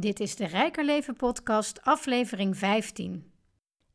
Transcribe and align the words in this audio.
Dit 0.00 0.20
is 0.20 0.36
de 0.36 0.46
Rijker 0.46 0.84
Leven 0.84 1.16
podcast, 1.16 1.80
aflevering 1.82 2.56
15. 2.56 3.24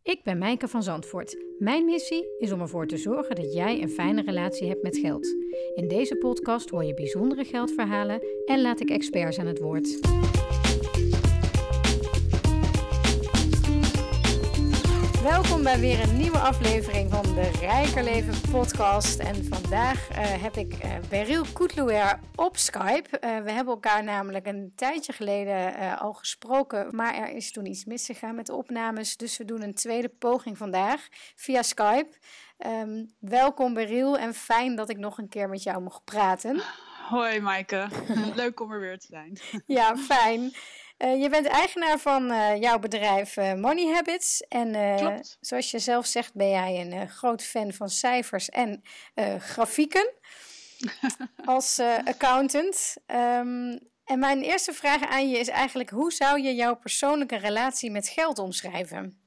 Ik 0.03 0.23
ben 0.23 0.37
Mijke 0.37 0.67
van 0.67 0.83
Zandvoort. 0.83 1.37
Mijn 1.59 1.85
missie 1.85 2.27
is 2.39 2.51
om 2.51 2.61
ervoor 2.61 2.87
te 2.87 2.97
zorgen 2.97 3.35
dat 3.35 3.53
jij 3.53 3.81
een 3.81 3.89
fijne 3.89 4.21
relatie 4.21 4.67
hebt 4.67 4.83
met 4.83 4.97
geld. 4.97 5.27
In 5.75 5.87
deze 5.87 6.15
podcast 6.15 6.69
hoor 6.69 6.83
je 6.83 6.93
bijzondere 6.93 7.43
geldverhalen 7.43 8.21
en 8.45 8.61
laat 8.61 8.79
ik 8.79 8.89
experts 8.89 9.39
aan 9.39 9.47
het 9.47 9.59
woord. 9.59 9.99
Welkom 15.25 15.63
bij 15.63 15.79
weer 15.79 15.99
een 15.99 16.17
nieuwe 16.17 16.37
aflevering 16.37 17.11
van 17.11 17.35
de 17.35 17.49
Rijker 17.59 18.03
Leven 18.03 18.51
podcast. 18.51 19.19
En 19.19 19.45
vandaag 19.45 20.09
uh, 20.09 20.17
heb 20.17 20.55
ik 20.55 20.83
uh, 20.83 20.95
Beryl 21.09 21.45
Koetlouer 21.53 22.19
op 22.35 22.57
Skype. 22.57 23.09
Uh, 23.11 23.19
we 23.19 23.51
hebben 23.51 23.73
elkaar 23.73 24.03
namelijk 24.03 24.47
een 24.47 24.71
tijdje 24.75 25.13
geleden 25.13 25.99
al 25.99 26.13
gesproken, 26.13 26.95
maar 26.95 27.15
er 27.15 27.29
is 27.29 27.51
toen 27.51 27.65
iets 27.65 27.85
misgegaan 27.85 28.35
met 28.35 28.45
de 28.45 28.53
opnames. 28.53 29.17
Dus 29.17 29.37
we 29.37 29.45
doen 29.45 29.61
een 29.61 29.73
tweede 29.73 30.09
poging 30.09 30.57
vandaag 30.57 31.07
via 31.35 31.61
Skype. 31.61 32.09
Um, 32.65 33.13
welkom 33.19 33.73
Beryl 33.73 34.17
en 34.17 34.33
fijn 34.33 34.75
dat 34.75 34.89
ik 34.89 34.97
nog 34.97 35.17
een 35.17 35.29
keer 35.29 35.49
met 35.49 35.63
jou 35.63 35.81
mag 35.81 36.03
praten. 36.03 36.61
Hoi 37.09 37.39
Maaike, 37.39 37.87
leuk 38.35 38.59
om 38.59 38.71
er 38.71 38.79
weer 38.79 38.99
te 38.99 39.07
zijn. 39.09 39.39
ja, 39.65 39.97
fijn. 39.97 40.53
Uh, 40.97 41.21
je 41.21 41.29
bent 41.29 41.45
eigenaar 41.45 41.99
van 41.99 42.31
uh, 42.31 42.61
jouw 42.61 42.79
bedrijf 42.79 43.37
uh, 43.37 43.53
Money 43.53 43.93
Habits. 43.93 44.41
En 44.41 45.23
zoals 45.39 45.71
je 45.71 45.79
zelf 45.79 46.05
zegt, 46.05 46.33
ben 46.33 46.49
jij 46.49 46.81
een 46.81 47.09
groot 47.09 47.43
fan 47.43 47.73
van 47.73 47.89
cijfers 47.89 48.49
en 48.49 48.83
grafieken 49.39 50.13
als 51.45 51.79
accountant. 52.05 52.95
Um, 53.07 53.79
en 54.05 54.19
mijn 54.19 54.41
eerste 54.41 54.73
vraag 54.73 55.01
aan 55.01 55.29
je 55.29 55.37
is 55.37 55.47
eigenlijk: 55.47 55.89
hoe 55.89 56.11
zou 56.11 56.41
je 56.41 56.55
jouw 56.55 56.75
persoonlijke 56.75 57.35
relatie 57.35 57.91
met 57.91 58.07
geld 58.07 58.39
omschrijven? 58.39 59.19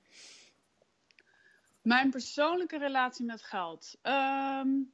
Mijn 1.82 2.10
persoonlijke 2.10 2.78
relatie 2.78 3.24
met 3.24 3.42
geld. 3.42 3.96
Um, 4.02 4.92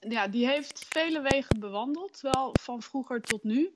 ja, 0.00 0.28
die 0.28 0.46
heeft 0.46 0.86
vele 0.88 1.20
wegen 1.20 1.60
bewandeld, 1.60 2.20
wel 2.20 2.54
van 2.60 2.82
vroeger 2.82 3.20
tot 3.20 3.44
nu. 3.44 3.74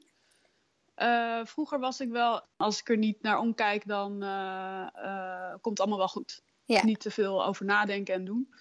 Uh, 0.97 1.41
vroeger 1.45 1.79
was 1.79 2.01
ik 2.01 2.09
wel, 2.09 2.43
als 2.57 2.81
ik 2.81 2.89
er 2.89 2.97
niet 2.97 3.23
naar 3.23 3.39
omkijk, 3.39 3.87
dan 3.87 4.23
uh, 4.23 4.87
uh, 4.97 5.51
komt 5.51 5.79
het 5.79 5.81
allemaal 5.81 5.99
wel 5.99 6.09
goed. 6.09 6.43
Ja. 6.65 6.85
Niet 6.85 7.01
te 7.01 7.11
veel 7.11 7.45
over 7.47 7.65
nadenken 7.65 8.15
en 8.15 8.25
doen. 8.25 8.55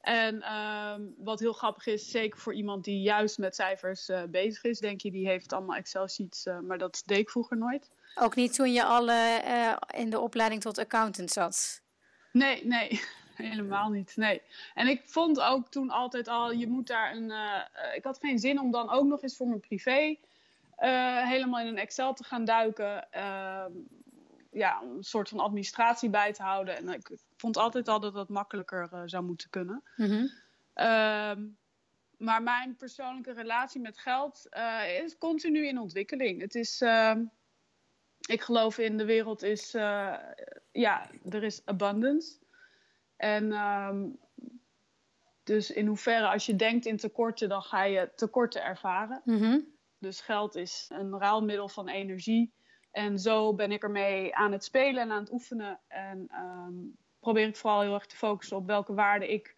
En 0.00 0.42
ehm, 0.42 1.02
wat 1.16 1.40
heel 1.40 1.52
grappig 1.52 1.86
is, 1.86 2.10
zeker 2.10 2.38
voor 2.38 2.54
iemand 2.54 2.84
die 2.84 3.00
juist 3.00 3.38
met 3.38 3.54
cijfers 3.54 4.10
bezig 4.30 4.64
is, 4.64 4.78
denk 4.78 5.00
je, 5.00 5.10
die 5.10 5.28
heeft 5.28 5.52
allemaal 5.52 5.76
Excel-sheets, 5.76 6.46
maar 6.62 6.78
dat 6.78 7.02
deed 7.06 7.18
ik 7.18 7.30
vroeger 7.30 7.56
nooit. 7.56 7.90
Ook 8.14 8.34
niet 8.34 8.54
toen 8.54 8.72
je 8.72 8.84
al 8.84 9.10
in 9.94 10.10
de 10.10 10.20
opleiding 10.20 10.60
tot 10.60 10.78
accountant 10.78 11.30
zat? 11.30 11.82
Nee, 12.32 12.66
nee, 12.66 13.00
helemaal 13.34 13.90
niet. 13.90 14.16
Nee. 14.16 14.42
En 14.74 14.86
ik 14.86 15.02
vond 15.04 15.40
ook 15.40 15.68
toen 15.68 15.90
altijd 15.90 16.28
al, 16.28 16.52
je 16.52 16.68
moet 16.68 16.86
daar 16.86 17.16
een. 17.16 17.32
ik 17.94 18.04
had 18.04 18.18
geen 18.18 18.38
zin 18.38 18.60
om 18.60 18.70
dan 18.70 18.90
ook 18.90 19.06
nog 19.06 19.22
eens 19.22 19.36
voor 19.36 19.48
mijn 19.48 19.60
privé 19.60 20.16
helemaal 21.28 21.60
in 21.60 21.66
een 21.66 21.78
Excel 21.78 22.14
te 22.14 22.24
gaan 22.24 22.44
duiken. 22.44 23.08
Uh, 23.16 23.64
ja, 24.50 24.82
een 24.82 25.04
soort 25.04 25.28
van 25.28 25.40
administratie 25.40 26.10
bij 26.10 26.32
te 26.32 26.42
houden. 26.42 26.76
En 26.76 26.88
ik 26.88 27.18
vond 27.36 27.56
altijd 27.56 27.88
al 27.88 28.00
dat 28.00 28.14
dat 28.14 28.28
makkelijker 28.28 28.88
uh, 28.92 29.02
zou 29.04 29.24
moeten 29.24 29.50
kunnen. 29.50 29.82
Mm 29.96 30.06
-hmm. 30.06 31.56
maar 32.16 32.42
mijn 32.42 32.76
persoonlijke 32.76 33.32
relatie 33.32 33.80
met 33.80 33.98
geld 33.98 34.46
eh, 34.48 35.00
is 35.02 35.18
continu 35.18 35.66
in 35.66 35.78
ontwikkeling. 35.78 36.40
Het 36.40 36.54
is, 36.54 36.80
ehm, 36.80 37.24
ik 38.28 38.40
geloof 38.40 38.78
in 38.78 38.96
de 38.96 39.04
wereld 39.04 39.42
is, 39.42 39.72
ja, 40.72 41.10
er 41.28 41.42
is 41.42 41.62
abundance. 41.64 42.38
En 43.16 43.52
ehm, 43.52 44.06
dus 45.42 45.70
in 45.70 45.86
hoeverre 45.86 46.28
als 46.28 46.46
je 46.46 46.56
denkt 46.56 46.86
in 46.86 46.96
tekorten, 46.96 47.48
dan 47.48 47.62
ga 47.62 47.84
je 47.84 48.10
tekorten 48.14 48.64
ervaren. 48.64 49.20
Mm 49.24 49.38
-hmm. 49.38 49.77
Dus 49.98 50.20
geld 50.20 50.54
is 50.54 50.90
een 50.92 51.18
ruilmiddel 51.18 51.68
van 51.68 51.88
energie. 51.88 52.52
En 52.90 53.18
zo 53.18 53.54
ben 53.54 53.72
ik 53.72 53.82
ermee 53.82 54.34
aan 54.34 54.52
het 54.52 54.64
spelen 54.64 55.02
en 55.02 55.10
aan 55.10 55.20
het 55.20 55.32
oefenen. 55.32 55.80
En 55.88 56.30
um, 56.34 56.96
probeer 57.20 57.46
ik 57.46 57.56
vooral 57.56 57.80
heel 57.80 57.94
erg 57.94 58.06
te 58.06 58.16
focussen 58.16 58.56
op 58.56 58.66
welke 58.66 58.94
waarde 58.94 59.32
ik 59.32 59.56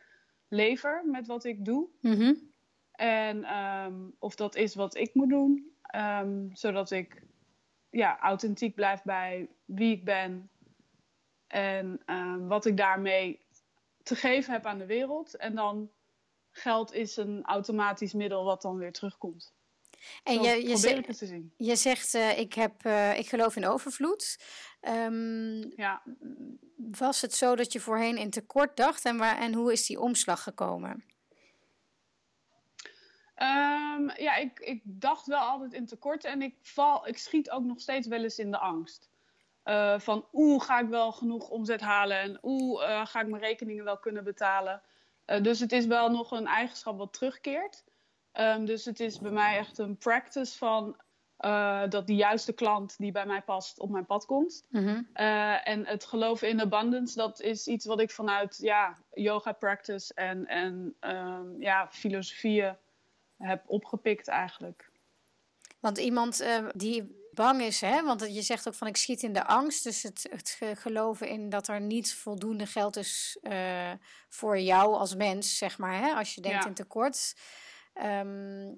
lever 0.49 1.03
met 1.06 1.27
wat 1.27 1.45
ik 1.45 1.65
doe. 1.65 1.89
Mm 2.00 2.12
-hmm. 2.12 2.53
En 2.93 3.56
um, 3.56 4.15
of 4.19 4.34
dat 4.34 4.55
is 4.55 4.75
wat 4.75 4.97
ik 4.97 5.15
moet 5.15 5.29
doen. 5.29 5.73
Um, 5.97 6.50
zodat 6.53 6.91
ik 6.91 7.23
ja, 7.91 8.19
authentiek 8.19 8.75
blijf 8.75 9.03
bij 9.03 9.49
wie 9.65 9.93
ik 9.93 10.05
ben. 10.05 10.50
En 11.47 12.00
wat 12.47 12.67
ik 12.67 12.77
daarmee 12.77 13.41
te 14.03 14.17
geven 14.17 14.53
heb 14.53 14.67
aan 14.67 14.79
de 14.79 14.87
wereld. 14.87 15.37
En 15.37 15.55
dan 15.55 15.91
geld 16.50 16.93
is 16.93 17.17
een 17.17 17.45
automatisch 17.45 18.12
middel 18.12 18.45
wat 18.45 18.62
dan 18.62 18.77
weer 18.77 18.93
terugkomt. 18.93 19.55
En 20.22 20.43
je, 20.43 20.69
je, 20.69 20.77
zegt, 20.77 21.22
je 21.56 21.77
zegt, 21.77 22.15
uh, 22.15 22.38
ik, 22.38 22.55
heb, 22.55 22.84
uh, 22.84 23.19
ik 23.19 23.28
geloof 23.28 23.56
in 23.56 23.66
overvloed. 23.66 24.38
Um, 24.81 25.72
ja. 25.77 26.03
Was 26.77 27.21
het 27.21 27.34
zo 27.34 27.56
dat 27.56 27.72
je 27.72 27.81
voorheen 27.81 28.16
in 28.16 28.31
tekort 28.31 28.77
dacht 28.77 29.05
en, 29.05 29.16
waar, 29.16 29.38
en 29.38 29.55
hoe 29.55 29.72
is 29.72 29.87
die 29.87 30.00
omslag 30.00 30.43
gekomen? 30.43 31.05
Um, 33.37 34.11
ja, 34.16 34.37
ik, 34.37 34.59
ik 34.59 34.81
dacht 34.84 35.27
wel 35.27 35.38
altijd 35.38 35.72
in 35.72 35.87
tekort 35.87 36.25
en 36.25 36.43
ik, 36.43 36.55
val, 36.62 37.06
ik 37.06 37.19
schiet 37.19 37.50
ook 37.50 37.65
nog 37.65 37.81
steeds 37.81 38.06
wel 38.06 38.22
eens 38.22 38.38
in 38.38 38.50
de 38.50 38.59
angst. 38.59 39.09
Uh, 39.65 39.99
van 39.99 40.27
oeh, 40.32 40.65
ga 40.65 40.81
ik 40.81 40.88
wel 40.88 41.12
genoeg 41.12 41.49
omzet 41.49 41.81
halen 41.81 42.21
en 42.21 42.38
oeh, 42.43 43.06
ga 43.06 43.21
ik 43.21 43.28
mijn 43.28 43.43
rekeningen 43.43 43.84
wel 43.84 43.99
kunnen 43.99 44.25
betalen. 44.25 44.82
dus 45.43 45.61
het 45.61 45.72
is 45.72 45.87
wel 45.87 46.11
nog 46.11 46.31
een 46.31 46.47
eigenschap 46.47 46.99
wat 46.99 47.12
terugkeert. 47.12 47.84
Um, 48.33 48.65
dus 48.65 48.85
het 48.85 49.01
is 49.01 49.19
bij 49.19 49.31
mij 49.31 49.59
echt 49.59 49.79
een 49.79 49.97
practice 49.97 50.59
van 50.59 50.97
uh, 51.41 51.83
dat 51.89 52.07
die 52.07 52.17
juiste 52.17 52.53
klant 52.53 52.99
die 52.99 53.13
bij 53.13 53.27
mij 53.27 53.43
past 53.43 53.79
op 53.79 53.91
mijn 53.91 54.07
pad 54.07 54.27
komt. 54.27 54.63
Mm 54.69 54.87
-hmm. 54.87 55.09
uh, 55.15 55.69
en 55.69 55.87
het 55.87 56.05
geloof 56.05 56.43
in 56.43 56.61
abundance, 56.61 57.17
dat 57.17 57.41
is 57.41 57.67
iets 57.67 57.85
wat 57.85 58.01
ik 58.01 58.11
vanuit 58.11 58.59
ja, 58.61 58.99
yoga 59.15 59.53
practice 59.53 60.15
en, 60.15 60.47
en 60.47 60.97
um, 61.01 61.63
ja, 61.63 61.89
filosofieën 61.91 62.77
heb 63.37 63.63
opgepikt 63.67 64.29
eigenlijk. 64.29 64.91
Want 65.79 65.99
iemand 65.99 66.41
uh, 66.41 66.69
die 66.75 67.19
bang 67.33 67.61
is, 67.62 67.81
hè? 67.81 68.03
want 68.03 68.35
je 68.35 68.43
zegt 68.43 68.69
ook 68.69 68.75
van 68.75 68.87
ik 68.87 68.97
schiet 68.97 69.23
in 69.23 69.33
de 69.33 69.47
angst. 69.47 69.85
Dus 69.85 70.03
het, 70.03 70.27
het 70.31 70.61
geloven 70.75 71.29
in 71.29 71.49
dat 71.49 71.69
er 71.69 71.81
niet 71.81 72.15
voldoende 72.15 72.67
geld 72.67 72.97
is 72.97 73.39
voor 74.29 74.59
jou 74.59 74.95
als 74.95 75.15
mens, 75.15 75.59
zeg 75.59 75.79
maar. 75.79 75.99
Hè? 75.99 76.12
Als 76.12 76.35
je 76.35 76.41
denkt 76.41 76.62
ja. 76.62 76.69
in 76.69 76.75
tekort. 76.75 77.35
Um, 77.95 78.75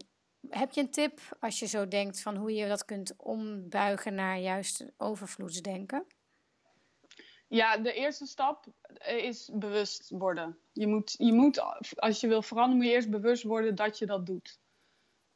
heb 0.49 0.73
je 0.73 0.81
een 0.81 0.91
tip 0.91 1.21
als 1.41 1.59
je 1.59 1.67
zo 1.67 1.89
denkt 1.89 2.23
van 2.23 2.37
hoe 2.37 2.55
je 2.55 2.69
dat 2.69 2.85
kunt 2.85 3.15
ombuigen 3.17 4.15
naar 4.15 4.39
juist 4.39 4.87
overvloedsdenken? 4.97 6.07
Ja, 7.49 7.77
de 7.77 7.93
eerste 7.93 8.27
stap 8.27 8.67
is 9.07 9.51
bewust 9.53 10.11
worden. 10.11 10.59
Je 10.73 10.87
moet, 10.87 11.15
je 11.19 11.33
moet, 11.33 11.61
als 11.97 12.21
je 12.21 12.29
wil 12.29 12.43
veranderen, 12.43 12.77
moet 12.77 12.87
je 12.87 12.93
eerst 12.93 13.11
bewust 13.11 13.43
worden 13.43 13.75
dat 13.75 13.99
je 13.99 14.07
dat 14.07 14.27
doet. 14.27 14.61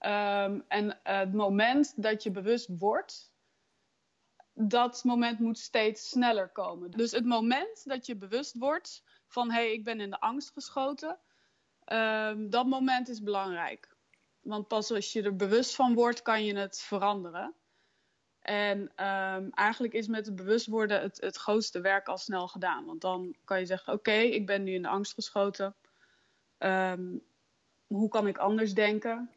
Um, 0.00 0.64
en 0.68 1.00
het 1.02 1.32
moment 1.32 2.02
dat 2.02 2.22
je 2.22 2.30
bewust 2.30 2.68
wordt, 2.78 3.32
dat 4.52 5.04
moment 5.04 5.38
moet 5.38 5.58
steeds 5.58 6.08
sneller 6.08 6.48
komen. 6.48 6.90
Dus 6.90 7.10
het 7.10 7.24
moment 7.24 7.84
dat 7.84 8.06
je 8.06 8.16
bewust 8.16 8.58
wordt 8.58 9.02
van 9.26 9.50
hé, 9.50 9.56
hey, 9.56 9.72
ik 9.72 9.84
ben 9.84 10.00
in 10.00 10.10
de 10.10 10.20
angst 10.20 10.50
geschoten, 10.50 11.18
Um, 11.92 12.50
dat 12.50 12.66
moment 12.66 13.08
is 13.08 13.22
belangrijk. 13.22 13.96
Want 14.40 14.68
pas 14.68 14.90
als 14.90 15.12
je 15.12 15.22
er 15.22 15.36
bewust 15.36 15.74
van 15.74 15.94
wordt, 15.94 16.22
kan 16.22 16.44
je 16.44 16.56
het 16.56 16.80
veranderen. 16.80 17.54
En 18.40 18.80
um, 18.80 19.50
eigenlijk 19.50 19.94
is 19.94 20.06
met 20.06 20.26
het 20.26 20.36
bewust 20.36 20.66
worden 20.66 21.00
het, 21.00 21.20
het 21.20 21.36
grootste 21.36 21.80
werk 21.80 22.08
al 22.08 22.18
snel 22.18 22.48
gedaan. 22.48 22.84
Want 22.84 23.00
dan 23.00 23.36
kan 23.44 23.58
je 23.58 23.66
zeggen: 23.66 23.92
Oké, 23.92 24.12
ik 24.12 24.46
ben 24.46 24.62
nu 24.62 24.72
in 24.72 24.82
de 24.82 24.88
angst 24.88 25.12
geschoten. 25.12 25.74
Um, 26.58 27.22
hoe 27.86 28.08
kan 28.08 28.26
ik 28.26 28.38
anders 28.38 28.74
denken? 28.74 29.30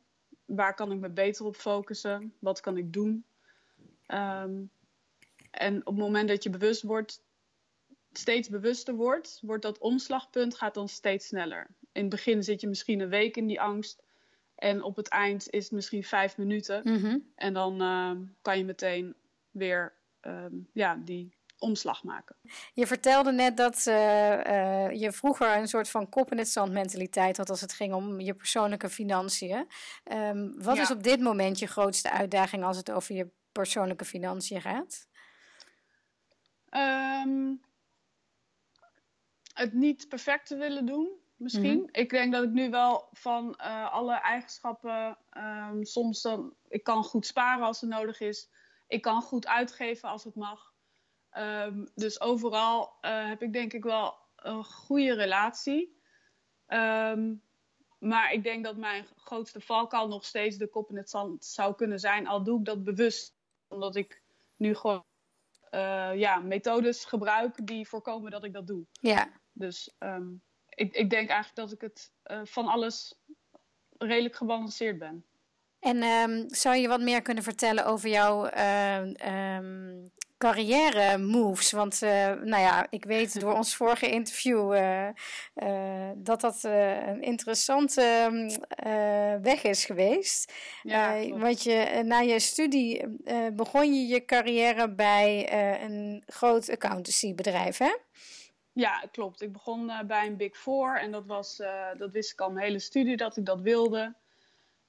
Waar 0.46 0.76
kan 0.76 0.92
ik 0.92 1.00
me 1.00 1.10
beter 1.10 1.46
op 1.46 1.56
focussen? 1.56 2.34
Wat 2.40 2.60
kan 2.60 2.78
ik 2.78 2.94
doen? 2.94 3.26
en 5.52 5.80
op 5.80 5.86
het 5.86 6.04
moment 6.04 6.28
dat 6.30 6.44
je 6.44 6.50
bewust 6.50 6.82
wordt, 6.82 7.24
steeds 8.12 8.50
bewuster 8.50 8.94
wordt, 8.94 9.40
wordt 9.42 9.64
dat 9.64 9.78
omslagpunt 9.78 10.56
gaat 10.56 10.74
dan 10.74 10.90
steeds 10.90 11.28
sneller 11.28 11.68
in 11.92 12.02
het 12.02 12.10
begin 12.10 12.44
zit 12.44 12.62
je 12.62 12.68
misschien 12.68 13.00
een 13.00 13.10
week 13.10 13.38
in 13.38 13.48
die 13.48 13.62
angst. 13.62 14.04
En 14.56 14.84
op 14.84 14.96
het 14.96 15.08
eind 15.08 15.50
is 15.50 15.64
het 15.64 15.72
misschien 15.72 16.04
vijf 16.04 16.38
minuten. 16.38 16.82
Mhm. 16.84 17.18
En 17.36 17.54
dan 17.54 17.82
uh, 17.82 18.12
kan 18.42 18.58
je 18.58 18.66
meteen 18.66 19.16
weer 19.52 19.94
uh, 20.22 20.46
ja, 20.74 20.96
die 20.96 21.38
omslag 21.60 22.04
maken. 22.04 22.36
Je 22.74 22.88
vertelde 22.88 23.32
net 23.32 23.58
dat 23.58 23.86
uh, 23.88 24.92
je 24.92 25.12
vroeger 25.12 25.58
een 25.58 25.68
soort 25.68 25.90
van 25.90 26.10
kop 26.10 26.32
in 26.32 26.38
het 26.38 26.50
zand 26.50 26.72
mentaliteit 26.72 27.38
had 27.38 27.50
als 27.50 27.62
het 27.62 27.74
ging 27.74 27.94
om 27.94 28.20
je 28.20 28.34
persoonlijke 28.34 28.90
financiën. 28.90 29.68
Um, 30.12 30.64
wat 30.64 30.76
ja. 30.76 30.82
is 30.82 30.92
op 30.92 31.04
dit 31.04 31.20
moment 31.20 31.60
je 31.60 31.68
grootste 31.68 32.12
uitdaging 32.12 32.64
als 32.64 32.78
het 32.78 32.92
over 32.92 33.16
je 33.16 33.30
persoonlijke 33.52 34.06
financiën 34.06 34.62
gaat? 34.62 35.08
Ehm, 36.70 37.54
het 39.54 39.74
niet 39.74 40.08
perfect 40.08 40.48
te 40.48 40.56
willen 40.56 40.86
doen, 40.86 41.10
misschien. 41.40 41.80
Mhm. 41.80 41.90
Ik 41.92 42.10
denk 42.10 42.34
dat 42.34 42.44
ik 42.44 42.52
nu 42.52 42.70
wel 42.70 43.08
van 43.12 43.56
eh, 43.56 43.94
alle 43.94 44.14
eigenschappen, 44.14 45.18
ehm, 45.30 45.84
soms 45.84 46.22
dan, 46.22 46.54
ik 46.68 46.84
kan 46.84 47.04
goed 47.04 47.26
sparen 47.26 47.66
als 47.66 47.82
het 47.82 47.90
nodig 47.90 48.20
is. 48.20 48.50
Ik 48.88 49.02
kan 49.02 49.22
goed 49.22 49.48
uitgeven 49.48 50.10
als 50.10 50.24
het 50.24 50.36
mag. 50.36 50.74
Ehm, 51.30 51.86
dus 51.96 52.22
overal 52.22 52.98
eh, 53.02 53.28
heb 53.28 53.42
ik 53.42 53.54
denk 53.54 53.74
ik 53.74 53.84
wel 53.84 54.18
een 54.36 54.64
goede 54.64 55.14
relatie. 55.14 56.02
Ehm, 56.66 57.34
maar 58.00 58.34
ik 58.34 58.44
denk 58.44 58.64
dat 58.64 58.78
mijn 58.78 59.06
grootste 59.16 59.62
valkuil 59.62 60.08
nog 60.08 60.26
steeds 60.26 60.58
de 60.58 60.68
kop 60.68 60.90
in 60.90 60.98
het 60.98 61.10
zand 61.10 61.46
zou 61.46 61.76
kunnen 61.76 62.00
zijn. 62.00 62.28
Al 62.28 62.44
doe 62.44 62.60
ik 62.60 62.66
dat 62.66 62.84
bewust. 62.84 63.36
Omdat 63.68 63.96
ik 63.96 64.22
nu 64.56 64.76
gewoon 64.76 65.04
eh, 65.70 66.12
ja, 66.16 66.40
methodes 66.40 67.06
gebruik 67.06 67.68
die 67.68 67.88
voorkomen 67.88 68.32
dat 68.32 68.44
ik 68.44 68.54
dat 68.54 68.68
doe. 68.68 68.86
Ja. 68.92 69.30
Dus 69.52 69.96
ik, 70.80 70.96
ik 70.96 71.10
denk 71.10 71.30
eigenlijk 71.30 71.56
dat 71.56 71.72
ik 71.72 71.82
het 71.82 72.12
eh, 72.24 72.40
van 72.44 72.68
alles 72.68 73.16
redelijk 73.98 74.36
gebalanceerd 74.36 75.00
ben. 75.00 75.26
En 75.80 76.02
ehm, 76.02 76.44
zou 76.48 76.76
je 76.76 76.88
wat 76.88 77.02
meer 77.02 77.22
kunnen 77.22 77.44
vertellen 77.44 77.86
over 77.86 78.10
jouw 78.10 78.46
eh, 78.46 79.56
ehm, 79.56 80.08
carrière 80.38 81.18
moves? 81.18 81.72
Want 81.72 82.02
uh, 82.04 82.10
nou 82.28 82.62
ja, 82.62 82.88
ik 82.90 83.06
weet 83.06 83.40
door 83.40 83.54
ons 83.54 83.76
vorige 83.76 84.10
interview 84.10 84.74
uh, 84.74 85.08
uh, 85.56 86.10
dat 86.16 86.42
dat 86.42 86.64
een 86.64 87.22
interessante 87.22 88.02
weg 89.42 89.64
is 89.64 89.86
geweest. 89.86 90.54
Ja, 90.84 91.28
want 91.28 91.64
je, 91.64 92.02
na 92.06 92.20
je 92.20 92.40
studie 92.40 93.04
begon 93.54 93.94
je 93.94 94.08
je 94.08 94.26
carrière 94.26 94.94
bij 94.94 95.54
een 95.84 96.24
groot 96.26 96.70
accountancybedrijf, 96.70 97.78
hè? 97.78 97.96
Ja, 98.80 99.04
klopt. 99.12 99.42
Ik 99.42 99.52
begon 99.52 99.92
bij 100.08 100.28
een 100.28 100.38
Big 100.38 100.58
Four 100.58 101.00
en 101.00 101.12
dat, 101.12 101.26
was, 101.26 101.58
dat 101.98 102.12
wist 102.12 102.32
ik 102.32 102.42
al 102.42 102.52
mijn 102.52 102.66
hele 102.66 102.80
studie 102.80 103.18
dat 103.18 103.38
ik 103.38 103.46
dat 103.46 103.62
wilde. 103.62 104.16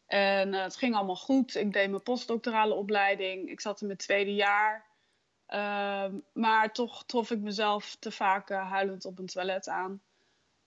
En 0.07 0.55
het 0.55 0.77
ging 0.77 0.95
allemaal 0.95 1.17
goed. 1.17 1.55
Ik 1.55 1.73
deed 1.73 1.91
mijn 1.91 2.03
postdoctorale 2.03 2.75
opleiding. 2.75 3.51
Ik 3.51 3.61
zat 3.61 3.81
in 3.81 3.87
mijn 3.87 3.99
tweede 3.99 4.35
jaar. 4.35 4.87
Uh, 5.49 6.05
maar 6.33 6.73
toch 6.73 7.05
trof 7.05 7.31
ik 7.31 7.39
mezelf 7.39 7.97
te 7.99 8.11
vaak 8.11 8.49
huilend 8.49 9.05
op 9.05 9.19
een 9.19 9.27
toilet 9.27 9.69
aan. 9.69 10.03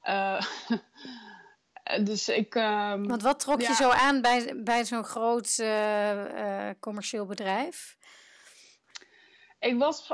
Dus 2.04 2.30
ik. 2.30 2.56
Um, 2.56 3.08
Want 3.08 3.22
wat 3.22 3.40
trok 3.40 3.62
ja. 3.62 3.68
je 3.68 3.74
zo 3.74 3.90
aan 3.90 4.22
bij, 4.22 4.62
bij 4.64 4.86
zo'n 4.86 5.04
groot 5.04 5.58
eh, 5.58 6.69
commercieel 6.80 7.26
bedrijf? 7.26 7.98
Ik 9.60 9.78
was 9.78 10.12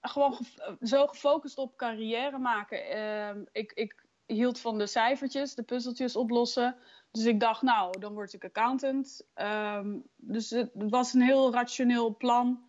gewoon 0.00 0.32
ge 0.32 0.76
zo 0.80 1.06
gefocust 1.06 1.58
op 1.58 1.76
carrière 1.76 2.38
maken. 2.38 2.90
Ehm, 2.90 3.44
ik, 3.52 3.72
ik 3.72 4.06
hield 4.26 4.60
van 4.60 4.78
de 4.78 4.86
cijfertjes, 4.86 5.54
de 5.54 5.62
puzzeltjes 5.62 6.16
oplossen. 6.16 6.76
Dus 7.10 7.24
ik 7.24 7.40
dacht, 7.40 7.62
nou, 7.62 7.98
dan 7.98 8.14
word 8.14 8.32
ik 8.32 8.44
accountant. 8.44 9.26
Um, 9.34 10.02
dus 10.16 10.50
het 10.50 10.70
was 10.74 11.14
een 11.14 11.22
heel 11.22 11.52
rationeel 11.52 12.16
plan. 12.16 12.66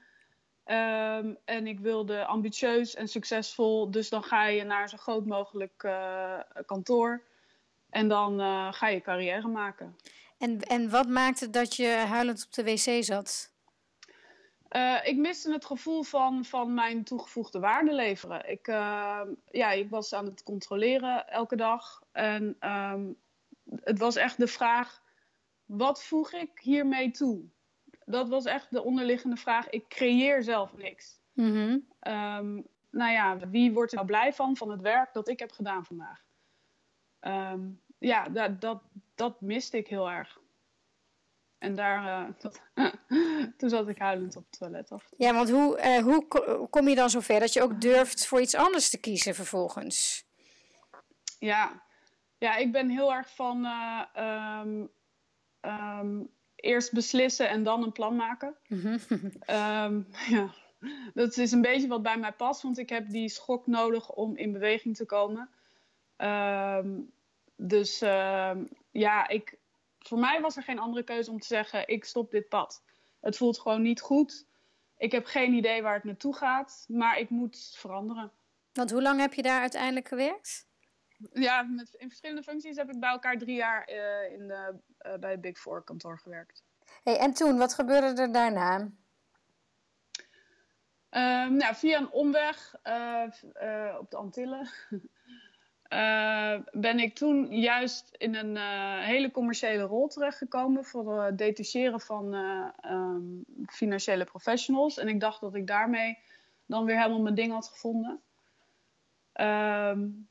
Um, 0.65 1.37
en 1.45 1.67
ik 1.67 1.79
wilde 1.79 2.25
ambitieus 2.25 2.95
en 2.95 3.07
succesvol. 3.07 3.91
Dus 3.91 4.09
dan 4.09 4.23
ga 4.23 4.45
je 4.45 4.63
naar 4.63 4.89
zo 4.89 4.97
groot 4.97 5.25
mogelijk 5.25 5.83
uh, 5.85 6.39
kantoor. 6.65 7.23
En 7.89 8.07
dan 8.07 8.39
uh, 8.39 8.73
ga 8.73 8.87
je 8.87 9.01
carrière 9.01 9.47
maken. 9.47 9.95
En, 10.37 10.59
en 10.59 10.89
wat 10.89 11.07
maakte 11.07 11.49
dat 11.49 11.75
je 11.75 11.87
huilend 11.87 12.45
op 12.45 12.53
de 12.53 12.63
wc 12.63 13.03
zat? 13.03 13.48
Uh, 14.75 14.99
ik 15.03 15.17
miste 15.17 15.51
het 15.51 15.65
gevoel 15.65 16.03
van, 16.03 16.45
van 16.45 16.73
mijn 16.73 17.03
toegevoegde 17.03 17.59
waarde 17.59 17.93
leveren. 17.93 18.49
Ik, 18.49 18.67
ja, 19.51 19.71
ik 19.71 19.89
was 19.89 20.13
aan 20.13 20.25
het 20.25 20.43
controleren 20.43 21.27
elke 21.27 21.55
dag. 21.55 22.03
En 22.11 22.57
um, 22.59 23.17
het 23.79 23.99
was 23.99 24.15
echt 24.15 24.37
de 24.37 24.47
vraag: 24.47 25.01
wat 25.65 26.03
voeg 26.03 26.33
ik 26.33 26.59
hiermee 26.59 27.11
toe? 27.11 27.49
dat 28.09 28.29
was 28.29 28.45
echt 28.45 28.71
de 28.71 28.83
onderliggende 28.83 29.35
vraag. 29.35 29.69
Ik 29.69 29.87
creëer 29.87 30.43
zelf 30.43 30.77
niks. 30.77 31.19
Mm 31.33 31.51
-hmm. 31.51 31.87
um, 32.13 32.67
nou 32.89 33.11
ja, 33.11 33.37
wie 33.49 33.73
wordt 33.73 33.91
er 33.91 33.97
nou 33.97 34.07
blij 34.07 34.33
van, 34.33 34.57
van 34.57 34.71
het 34.71 34.81
werk 34.81 35.13
dat 35.13 35.27
ik 35.27 35.39
heb 35.39 35.51
gedaan 35.51 35.85
vandaag? 35.85 36.23
Um, 37.21 37.81
ja, 37.97 38.29
dat, 38.29 38.61
dat, 38.61 38.81
dat 39.15 39.41
miste 39.41 39.77
ik 39.77 39.87
heel 39.87 40.09
erg. 40.09 40.39
En 41.59 41.75
daar, 41.75 42.31
dat, 42.39 42.61
toen 43.57 43.69
zat 43.69 43.87
ik 43.87 43.97
huilend 43.97 44.35
op 44.35 44.45
het 44.49 44.59
toilet 44.59 44.91
af. 44.91 45.09
Ja, 45.17 45.33
want 45.33 45.49
hoe, 45.49 45.79
uh, 45.79 45.97
hoe 45.97 46.67
kom 46.69 46.87
je 46.87 46.95
dan 46.95 47.09
zover 47.09 47.39
dat 47.39 47.53
je 47.53 47.61
ook 47.61 47.81
durft 47.81 48.27
voor 48.27 48.41
iets 48.41 48.55
anders 48.55 48.89
te 48.89 48.99
kiezen 48.99 49.35
vervolgens? 49.35 50.27
Ja, 51.39 51.83
ja 52.37 52.55
ik 52.55 52.71
ben 52.71 52.89
heel 52.89 53.13
erg 53.13 53.35
van... 53.35 53.65
Uh, 53.65 54.01
um, 55.61 56.29
eerst 56.61 56.93
beslissen 56.93 57.49
en 57.49 57.63
dan 57.63 57.83
een 57.83 57.91
plan 57.91 58.15
maken. 58.15 58.55
um, 58.69 58.87
ja, 60.29 60.53
dat 61.13 61.37
is 61.37 61.51
een 61.51 61.61
beetje 61.61 61.87
wat 61.87 62.01
bij 62.01 62.17
mij 62.17 62.33
past, 62.33 62.61
want 62.61 62.77
ik 62.77 62.89
heb 62.89 63.09
die 63.09 63.29
schok 63.29 63.67
nodig 63.67 64.09
om 64.09 64.37
in 64.37 64.51
beweging 64.51 64.95
te 64.95 65.05
komen. 65.05 65.49
Um, 66.17 67.11
dus 67.55 68.01
uh, 68.01 68.57
ja, 68.91 69.27
ik, 69.27 69.57
voor 69.99 70.19
mij 70.19 70.41
was 70.41 70.57
er 70.57 70.63
geen 70.63 70.79
andere 70.79 71.03
keuze 71.03 71.31
om 71.31 71.39
te 71.39 71.47
zeggen: 71.47 71.87
ik 71.87 72.05
stop 72.05 72.31
dit 72.31 72.49
pad. 72.49 72.83
Het 73.19 73.37
voelt 73.37 73.59
gewoon 73.59 73.81
niet 73.81 74.01
goed. 74.01 74.47
Ik 74.97 75.11
heb 75.11 75.25
geen 75.25 75.53
idee 75.53 75.81
waar 75.81 75.93
het 75.93 76.03
naartoe 76.03 76.35
gaat, 76.35 76.85
maar 76.87 77.19
ik 77.19 77.29
moet 77.29 77.73
veranderen. 77.77 78.31
Want 78.73 78.91
hoe 78.91 79.01
lang 79.01 79.19
heb 79.19 79.33
je 79.33 79.41
daar 79.41 79.61
uiteindelijk 79.61 80.07
gewerkt? 80.07 80.67
Ja, 81.33 81.61
met, 81.61 81.93
in 81.93 82.07
verschillende 82.07 82.43
functies 82.43 82.77
heb 82.77 82.89
ik 82.89 82.99
bij 82.99 83.09
elkaar 83.09 83.37
drie 83.37 83.55
jaar 83.55 83.89
uh, 83.89 84.31
in 84.31 84.47
de, 84.47 84.79
uh, 85.01 85.13
bij 85.15 85.31
het 85.31 85.41
Big 85.41 85.57
Four 85.57 85.83
kantoor 85.83 86.19
gewerkt. 86.19 86.63
Hey, 87.03 87.17
en 87.17 87.33
toen, 87.33 87.57
wat 87.57 87.73
gebeurde 87.73 88.21
er 88.21 88.31
daarna? 88.31 88.75
Um, 91.11 91.55
nou, 91.55 91.75
via 91.75 91.97
een 91.97 92.11
omweg 92.11 92.75
uh, 92.83 93.95
op 93.99 94.11
de 94.11 94.17
Antillen 94.17 94.69
ben 96.71 96.99
ik 96.99 97.15
toen 97.15 97.55
juist 97.55 98.09
in 98.17 98.35
een 98.35 98.57
hele 99.01 99.31
commerciële 99.31 99.83
rol 99.83 100.07
terechtgekomen 100.07 100.85
voor 100.85 101.23
het 101.23 101.37
detacheren 101.37 101.99
van 101.99 102.33
um, 102.85 103.43
financiële 103.67 104.23
professionals. 104.23 104.97
En 104.97 105.07
ik 105.07 105.19
dacht 105.19 105.41
dat 105.41 105.55
ik 105.55 105.67
daarmee 105.67 106.17
dan 106.65 106.85
weer 106.85 106.97
helemaal 106.97 107.21
mijn 107.21 107.35
ding 107.35 107.51
had 107.51 107.67
gevonden. 107.67 108.21
Um, 109.33 110.29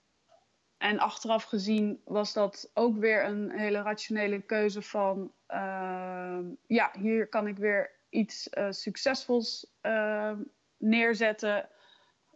en 0.79 0.99
achteraf 0.99 1.45
gezien 1.45 2.01
was 2.05 2.33
dat 2.33 2.71
ook 2.75 2.97
weer 2.97 3.25
een 3.25 3.51
hele 3.51 3.83
rationele 3.83 4.41
keuze 4.41 4.83
van... 4.83 5.33
Uh, 5.49 6.39
ja, 6.67 6.91
hier 6.99 7.29
kan 7.29 7.47
ik 7.47 7.57
weer 7.57 7.91
iets 8.09 8.49
succesvols 8.71 9.73
neerzetten. 10.77 11.69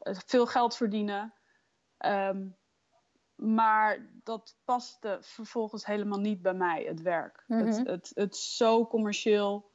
veel 0.03 0.47
geld 0.47 0.77
verdienen. 0.77 1.35
Maar 3.43 4.07
dat 4.23 4.57
paste 4.65 5.19
vervolgens 5.21 5.87
helemaal 5.87 6.19
niet 6.19 6.43
bij 6.43 6.55
mij, 6.55 6.83
het 6.83 7.03
werk. 7.03 7.45
Mhm. 7.47 7.67
Het, 7.67 7.87
het, 7.87 8.13
het 8.15 8.37
zo 8.37 8.87
commercieel... 8.87 9.71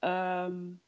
Um, 0.00 0.80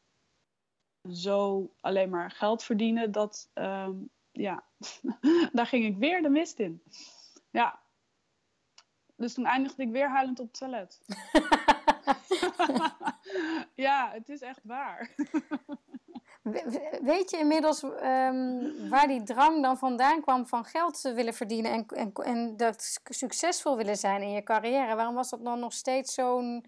zo 1.10 1.70
alleen 1.80 2.10
maar 2.10 2.30
geld 2.30 2.62
verdienen, 2.62 3.12
dat... 3.12 3.50
Um, 3.54 4.10
ja, 4.32 4.64
daar 5.52 5.66
ging 5.66 5.84
ik 5.84 5.96
weer 5.96 6.22
de 6.22 6.28
mist 6.28 6.58
in. 6.58 6.82
Ja. 7.50 7.78
Dus 9.16 9.34
toen 9.34 9.46
eindigde 9.46 9.82
ik 9.82 9.90
weer 9.90 10.10
huilend 10.10 10.40
op 10.40 10.46
het 10.46 10.58
toilet. 10.58 11.00
ja, 13.86 14.10
het 14.12 14.28
is 14.28 14.40
echt 14.40 14.60
waar. 14.62 15.14
Weet 16.42 17.30
je 17.30 17.36
inmiddels 17.38 17.82
um, 17.82 18.88
waar 18.88 19.06
die 19.06 19.22
drang 19.22 19.62
dan 19.62 19.78
vandaan 19.78 20.20
kwam 20.20 20.46
van 20.46 20.64
geld 20.64 21.00
te 21.00 21.12
willen 21.12 21.34
verdienen 21.34 21.72
en, 21.72 21.86
en, 21.86 22.12
en 22.12 22.56
dat 22.56 23.00
succesvol 23.04 23.76
willen 23.76 23.96
zijn 23.96 24.22
in 24.22 24.30
je 24.30 24.42
carrière? 24.42 24.94
Waarom 24.94 25.14
was 25.14 25.30
dat 25.30 25.44
dan 25.44 25.58
nog 25.58 25.72
steeds 25.72 26.14
zo'n 26.14 26.64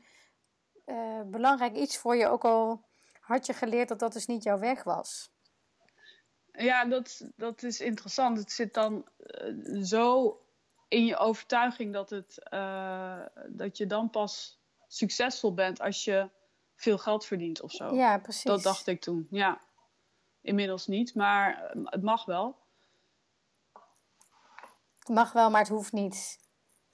uh, 0.87 1.21
belangrijk 1.27 1.77
iets 1.77 1.97
voor 1.97 2.17
je, 2.17 2.29
ook 2.29 2.45
al 2.45 2.85
had 3.21 3.47
je 3.47 3.53
geleerd 3.53 3.89
dat 3.89 3.99
dat 3.99 4.13
dus 4.13 4.27
niet 4.27 4.43
jouw 4.43 4.59
weg 4.59 4.83
was? 4.83 5.31
Ja, 6.53 6.85
dat, 6.85 7.27
dat 7.37 7.63
is 7.63 7.81
interessant. 7.81 8.39
Het 8.39 8.53
zit 8.53 8.75
dan 8.75 9.09
uh, 9.19 9.83
zo 9.83 10.37
in 10.89 11.07
je 11.07 11.17
overtuiging 11.17 11.93
dat, 11.93 12.11
het, 12.11 12.49
uh, 12.51 13.21
dat 13.49 13.77
je 13.77 13.87
dan 13.87 14.11
pas 14.11 14.61
succesvol 14.89 15.55
bent 15.55 15.81
als 15.81 16.05
je 16.05 16.31
veel 16.83 16.99
geld 16.99 17.27
verdient 17.27 17.61
of 17.61 17.73
zo. 17.73 17.95
Ja, 17.95 18.19
precies. 18.19 18.43
Dat 18.43 18.63
dacht 18.63 18.87
ik 18.87 19.01
toen. 19.01 19.27
Ja, 19.31 19.61
inmiddels 20.41 20.87
niet, 20.87 21.15
maar 21.15 21.71
het 21.85 22.03
mag 22.03 22.25
wel. 22.25 22.61
Het 24.99 25.09
mag 25.09 25.33
wel, 25.33 25.51
maar 25.51 25.61
het 25.61 25.69
hoeft 25.69 25.93
niet. 25.93 26.39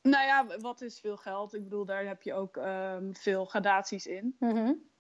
Nou 0.03 0.27
ja, 0.27 0.59
wat 0.61 0.81
is 0.81 1.01
veel 1.01 1.17
geld? 1.17 1.55
Ik 1.55 1.63
bedoel, 1.63 1.85
daar 1.85 2.07
heb 2.07 2.23
je 2.23 2.35
ook 2.35 2.57
um, 2.57 3.17
veel 3.17 3.45
gradaties 3.45 4.07
in. 4.07 4.37
Mm 4.39 4.57
-hmm. 4.57 4.91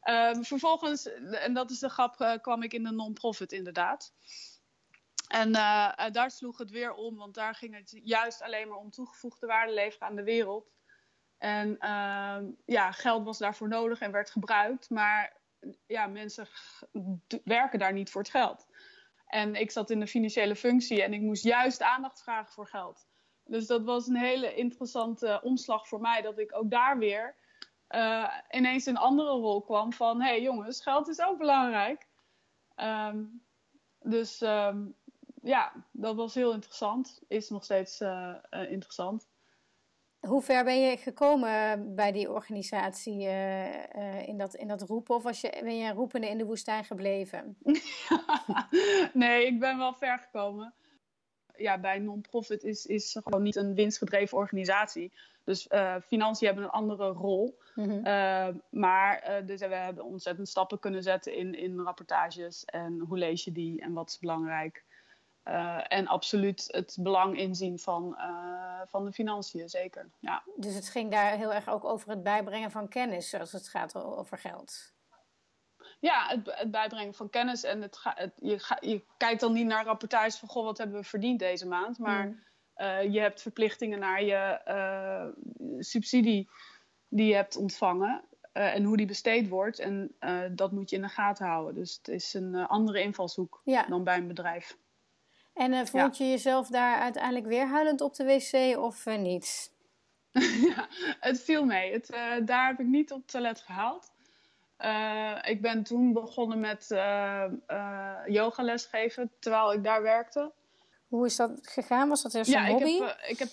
Ehm, 0.00 0.42
vervolgens, 0.42 1.06
en 1.32 1.54
dat 1.54 1.70
is 1.70 1.78
de 1.78 1.88
grap, 1.88 2.20
eh, 2.20 2.40
kwam 2.40 2.62
ik 2.62 2.72
in 2.72 2.82
de 2.82 2.90
non-profit 2.90 3.52
inderdaad. 3.52 4.12
En 5.28 5.48
uh, 5.48 6.10
daar 6.12 6.30
sloeg 6.30 6.58
het 6.58 6.70
weer 6.70 6.94
om, 6.94 7.16
want 7.16 7.34
daar 7.34 7.54
ging 7.54 7.74
het 7.74 8.00
juist 8.04 8.42
alleen 8.42 8.68
maar 8.68 8.78
om 8.78 8.90
toegevoegde 8.90 9.46
waarde 9.46 9.72
leveren 9.72 10.08
aan 10.08 10.16
de 10.16 10.22
wereld. 10.22 10.72
En 11.38 11.78
ehm, 11.78 12.50
ja, 12.64 12.92
geld 12.92 13.24
was 13.24 13.38
daarvoor 13.38 13.68
nodig 13.68 14.00
en 14.00 14.12
werd 14.12 14.30
gebruikt, 14.30 14.90
maar 14.90 15.36
ja, 15.86 16.06
mensen 16.06 16.46
werken 17.44 17.78
daar 17.78 17.92
niet 17.92 18.10
voor 18.10 18.20
het 18.20 18.30
geld. 18.30 18.66
En 19.26 19.54
ik 19.54 19.70
zat 19.70 19.90
in 19.90 20.00
de 20.00 20.06
financiële 20.06 20.56
functie 20.56 21.02
en 21.02 21.12
ik 21.12 21.20
moest 21.20 21.44
juist 21.44 21.82
aandacht 21.82 22.22
vragen 22.22 22.52
voor 22.52 22.68
geld. 22.68 23.06
Dus 23.44 23.66
dat 23.66 23.84
was 23.84 24.06
een 24.06 24.16
hele 24.16 24.54
interessante 24.54 25.40
omslag 25.42 25.88
voor 25.88 26.00
mij, 26.00 26.22
dat 26.22 26.38
ik 26.38 26.56
ook 26.56 26.70
daar 26.70 26.98
weer 26.98 27.34
uh, 27.90 28.34
ineens 28.50 28.86
een 28.86 28.96
andere 28.96 29.30
rol 29.30 29.62
kwam 29.62 29.92
van, 29.92 30.20
hé 30.20 30.28
hey 30.28 30.42
jongens, 30.42 30.82
geld 30.82 31.08
is 31.08 31.20
ook 31.20 31.38
belangrijk. 31.38 32.06
Um, 32.76 33.44
dus 34.00 34.40
um, 34.40 34.94
ja, 35.42 35.72
dat 35.90 36.16
was 36.16 36.34
heel 36.34 36.52
interessant. 36.52 37.20
Is 37.28 37.48
nog 37.48 37.64
steeds 37.64 38.00
uh, 38.00 38.34
uh, 38.50 38.70
interessant. 38.70 39.28
Hoe 40.26 40.42
ver 40.42 40.64
ben 40.64 40.80
je 40.80 40.96
gekomen 40.96 41.94
bij 41.94 42.12
die 42.12 42.30
organisatie 42.30 43.22
in, 44.26 44.38
dat, 44.38 44.54
in 44.54 44.68
dat 44.68 44.82
roepen? 44.82 45.14
Of 45.14 45.22
was 45.22 45.40
je, 45.40 45.60
ben 45.62 45.76
je 45.76 45.92
roepende 45.92 46.28
in 46.28 46.38
de 46.38 46.44
woestijn 46.44 46.84
gebleven? 46.84 47.56
nee, 49.12 49.46
ik 49.46 49.60
ben 49.60 49.78
wel 49.78 49.94
ver 49.94 50.18
gekomen. 50.18 50.74
Ja, 51.56 51.78
bij 51.78 51.98
non-profit 51.98 52.62
is, 52.62 52.86
is 52.86 53.16
gewoon 53.24 53.42
niet 53.42 53.56
een 53.56 53.74
winstgedreven 53.74 54.38
organisatie. 54.38 55.12
Dus 55.44 55.66
uh, 55.70 55.94
financiën 56.06 56.46
hebben 56.46 56.64
een 56.64 56.70
andere 56.70 57.08
rol. 57.08 57.58
Mm 57.74 57.84
-hmm. 57.84 58.06
uh, 58.06 58.48
maar 58.70 59.24
uh, 59.28 59.46
dus 59.46 59.60
we 59.60 59.74
hebben 59.74 60.04
ontzettend 60.04 60.48
stappen 60.48 60.78
kunnen 60.78 61.02
zetten 61.02 61.34
in, 61.34 61.54
in 61.54 61.80
rapportages. 61.80 62.64
En 62.64 62.98
hoe 62.98 63.18
lees 63.18 63.44
je 63.44 63.52
die 63.52 63.80
en 63.80 63.92
wat 63.92 64.08
is 64.08 64.18
belangrijk. 64.18 64.84
en 65.88 66.06
absoluut 66.06 66.68
het 66.70 66.96
belang 67.00 67.38
inzien 67.38 67.78
van, 67.78 68.16
van 68.88 69.04
de 69.04 69.12
financiën, 69.12 69.68
zeker. 69.68 70.10
Ja. 70.20 70.42
Dus 70.56 70.74
het 70.74 70.88
ging 70.88 71.10
daar 71.10 71.36
heel 71.36 71.52
erg 71.52 71.68
ook 71.68 71.84
over 71.84 72.10
het 72.10 72.22
bijbrengen 72.22 72.70
van 72.70 72.88
kennis 72.88 73.34
als 73.34 73.52
het 73.52 73.68
gaat 73.68 73.94
over 73.94 74.38
geld. 74.38 74.92
Ja, 76.00 76.26
het, 76.28 76.40
het 76.44 76.70
bijbrengen 76.70 77.14
van 77.14 77.30
kennis. 77.30 77.62
En 77.62 77.82
het 77.82 78.00
je, 78.36 78.58
ga, 78.58 78.76
je 78.80 79.04
kijkt 79.16 79.40
dan 79.40 79.52
niet 79.52 79.66
naar 79.66 79.84
rapportages 79.84 80.36
van... 80.36 80.48
goh, 80.48 80.64
wat 80.64 80.78
hebben 80.78 80.96
we 80.96 81.04
verdiend 81.04 81.38
deze 81.38 81.66
maand? 81.66 81.98
Maar... 81.98 82.26
Mm. 82.26 82.42
Uh, 82.76 83.12
je 83.12 83.20
hebt 83.20 83.42
verplichtingen 83.42 83.98
naar 83.98 84.22
je 84.22 84.60
uh, 84.68 85.44
subsidie 85.78 86.50
die 87.08 87.26
je 87.26 87.34
hebt 87.34 87.56
ontvangen 87.56 88.24
uh, 88.52 88.74
en 88.74 88.84
hoe 88.84 88.96
die 88.96 89.06
besteed 89.06 89.48
wordt. 89.48 89.78
En 89.78 90.14
dat 90.50 90.72
moet 90.72 90.90
je 90.90 90.96
in 90.96 91.02
de 91.02 91.08
gaten 91.08 91.46
houden. 91.46 91.74
Dus 91.74 91.96
het 91.96 92.08
is 92.08 92.34
een 92.34 92.54
andere 92.54 93.00
invalshoek 93.00 93.60
ja. 93.64 93.86
dan 93.86 94.04
bij 94.04 94.16
een 94.16 94.28
bedrijf. 94.28 94.76
En 95.54 95.86
vond 95.86 96.16
ja. 96.16 96.24
je 96.24 96.30
jezelf 96.30 96.68
daar 96.68 97.00
uiteindelijk 97.00 97.46
weer 97.46 97.66
huilend 97.66 98.00
op 98.00 98.14
de 98.14 98.24
wc 98.24 98.78
of 98.78 99.06
niet? 99.06 99.72
ja, 100.74 100.88
het 101.20 101.42
viel 101.42 101.64
mee. 101.64 101.92
Het, 101.92 102.06
daar 102.44 102.66
heb 102.66 102.80
ik 102.80 102.86
niet 102.86 103.12
op 103.12 103.18
het 103.18 103.30
toilet 103.30 103.60
gehaald. 103.60 104.12
ik 105.42 105.62
ben 105.62 105.82
toen 105.82 106.12
begonnen 106.12 106.60
met 106.60 106.86
yogales 108.26 108.84
geven 108.84 109.30
terwijl 109.38 109.72
ik 109.72 109.84
daar 109.84 110.02
werkte. 110.02 110.52
Hoe 111.14 111.26
is 111.26 111.36
dat 111.36 111.58
gegaan? 111.62 112.08
Was 112.08 112.22
dat 112.22 112.34
eerst 112.34 112.50
ja, 112.50 112.66
een 112.66 112.72
hobby? 112.72 112.90
Ik 112.90 112.98
heb, 112.98 113.08
uh, 113.08 113.30
ik 113.30 113.38
heb 113.38 113.48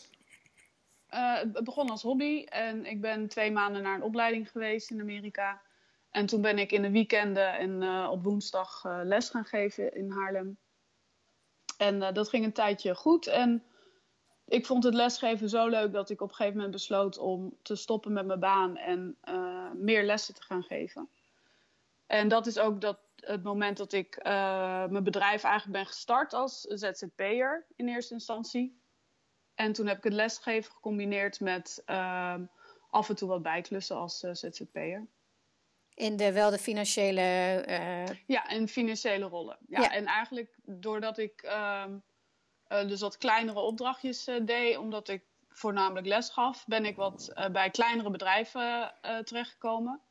uh, 1.09 1.53
het 1.53 1.63
begon 1.63 1.89
als 1.89 2.01
hobby 2.01 2.45
en 2.45 2.85
ik 2.85 3.01
ben 3.01 3.27
twee 3.27 3.51
maanden 3.51 3.81
naar 3.81 3.95
een 3.95 4.03
opleiding 4.03 4.51
geweest 4.51 4.91
in 4.91 5.01
Amerika. 5.01 5.61
En 6.11 6.25
toen 6.25 6.41
ben 6.41 6.59
ik 6.59 6.71
in 6.71 6.81
de 6.81 6.91
weekenden 6.91 7.57
en 7.57 7.81
uh, 7.81 8.07
op 8.11 8.23
woensdag 8.23 8.83
les 9.03 9.29
gaan 9.29 9.45
geven 9.45 9.95
in 9.95 10.11
Haarlem. 10.11 10.57
En 11.81 12.13
dat 12.13 12.29
ging 12.29 12.45
een 12.45 12.53
tijdje 12.53 12.95
goed. 12.95 13.27
En 13.27 13.63
ik 14.45 14.65
vond 14.65 14.83
het 14.83 14.93
lesgeven 14.93 15.49
zo 15.49 15.67
leuk 15.67 15.91
dat 15.91 16.09
ik 16.09 16.21
op 16.21 16.29
een 16.29 16.35
gegeven 16.35 16.55
moment 16.55 16.73
besloot 16.73 17.17
om 17.17 17.57
te 17.61 17.75
stoppen 17.75 18.13
met 18.13 18.25
mijn 18.25 18.39
baan 18.39 18.77
en 18.77 19.17
meer 19.73 20.03
lessen 20.03 20.33
te 20.33 20.41
gaan 20.41 20.63
geven. 20.63 21.09
En 22.07 22.27
dat 22.27 22.47
is 22.47 22.59
ook 22.59 22.81
dat, 22.81 22.99
het 23.15 23.43
moment 23.43 23.77
dat 23.77 23.93
ik 23.93 24.17
uh, 24.17 24.85
mijn 24.85 25.03
bedrijf 25.03 25.43
eigenlijk 25.43 25.77
ben 25.77 25.85
gestart 25.85 26.33
als 26.33 26.61
ZZP'er 26.61 27.65
in 27.75 27.87
eerste 27.87 28.13
instantie. 28.13 28.81
En 29.55 29.73
toen 29.73 29.87
heb 29.87 29.97
ik 29.97 30.03
het 30.03 30.13
lesgeven 30.13 30.71
gecombineerd 30.71 31.39
met 31.39 31.83
uh, 31.87 32.35
af 32.89 33.09
en 33.09 33.15
toe 33.15 33.29
wat 33.29 33.41
bijklussen 33.41 33.95
als 33.95 34.19
ZZP'er. 34.19 35.07
In 36.01 36.17
de, 36.17 36.31
wel 36.31 36.49
de 36.49 36.57
financiële... 36.57 37.21
Ja, 38.27 38.49
in 38.49 38.67
financiële 38.67 39.25
rollen. 39.25 39.57
Ja, 39.67 39.81
ja. 39.81 39.91
En 39.91 40.05
eigenlijk 40.05 40.57
doordat 40.63 41.17
ik 41.17 41.41
ehm, 41.41 41.97
dus 42.67 43.01
wat 43.01 43.17
kleinere 43.17 43.59
opdrachtjes 43.59 44.29
deed, 44.41 44.77
omdat 44.77 45.09
ik 45.09 45.23
voornamelijk 45.49 46.07
les 46.07 46.29
gaf, 46.29 46.65
ben 46.67 46.85
ik 46.85 46.95
wat 46.95 47.33
bij 47.51 47.69
kleinere 47.69 48.09
bedrijven 48.09 48.93
terechtgekomen. 49.23 50.01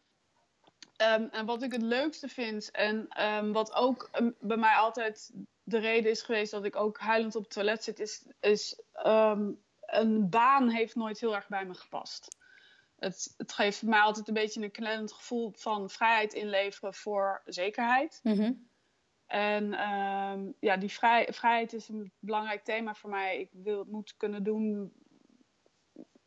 Um, 1.03 1.29
en 1.31 1.47
wat 1.47 1.63
ik 1.63 1.73
het 1.73 1.83
leukste 1.83 2.29
vind 2.29 2.71
en 2.71 3.25
um, 3.27 3.53
wat 3.53 3.75
ook 3.75 4.09
um, 4.13 4.35
bij 4.41 4.57
mij 4.57 4.75
altijd 4.75 5.31
de 5.63 5.79
reden 5.79 6.11
is 6.11 6.23
geweest 6.23 6.51
dat 6.51 6.65
ik 6.65 6.77
ook 6.77 6.99
huilend 6.99 7.37
op 7.37 7.43
het 7.43 7.53
toilet 7.53 7.85
zit, 7.85 8.01
is, 8.01 8.27
is 8.41 8.81
een 9.81 10.29
baan 10.31 10.69
heeft 10.69 10.95
nooit 10.95 11.21
heel 11.21 11.35
erg 11.35 11.49
bij 11.49 11.67
me 11.67 11.75
gepast. 11.75 12.39
Het, 13.01 13.35
het 13.37 13.53
geeft 13.53 13.83
mij 13.83 14.01
altijd 14.01 14.29
een 14.29 14.35
beetje 14.35 14.63
een 14.63 14.71
klemmend 14.71 15.13
gevoel 15.13 15.53
van 15.57 15.91
vrijheid 15.91 16.33
inleveren 16.33 16.95
voor 16.95 17.43
zekerheid. 17.45 18.21
Mm 18.23 18.33
-hmm. 18.33 18.69
En 19.27 19.71
ja, 20.61 20.77
die 20.77 20.93
vrij, 20.93 21.29
vrijheid 21.33 21.73
is 21.73 21.89
een 21.89 22.13
belangrijk 22.19 22.65
thema 22.65 22.95
voor 22.95 23.11
mij. 23.11 23.41
Ik 23.41 23.51
wil 23.53 23.85
moeten 23.85 24.17
kunnen 24.17 24.43
doen, 24.43 24.93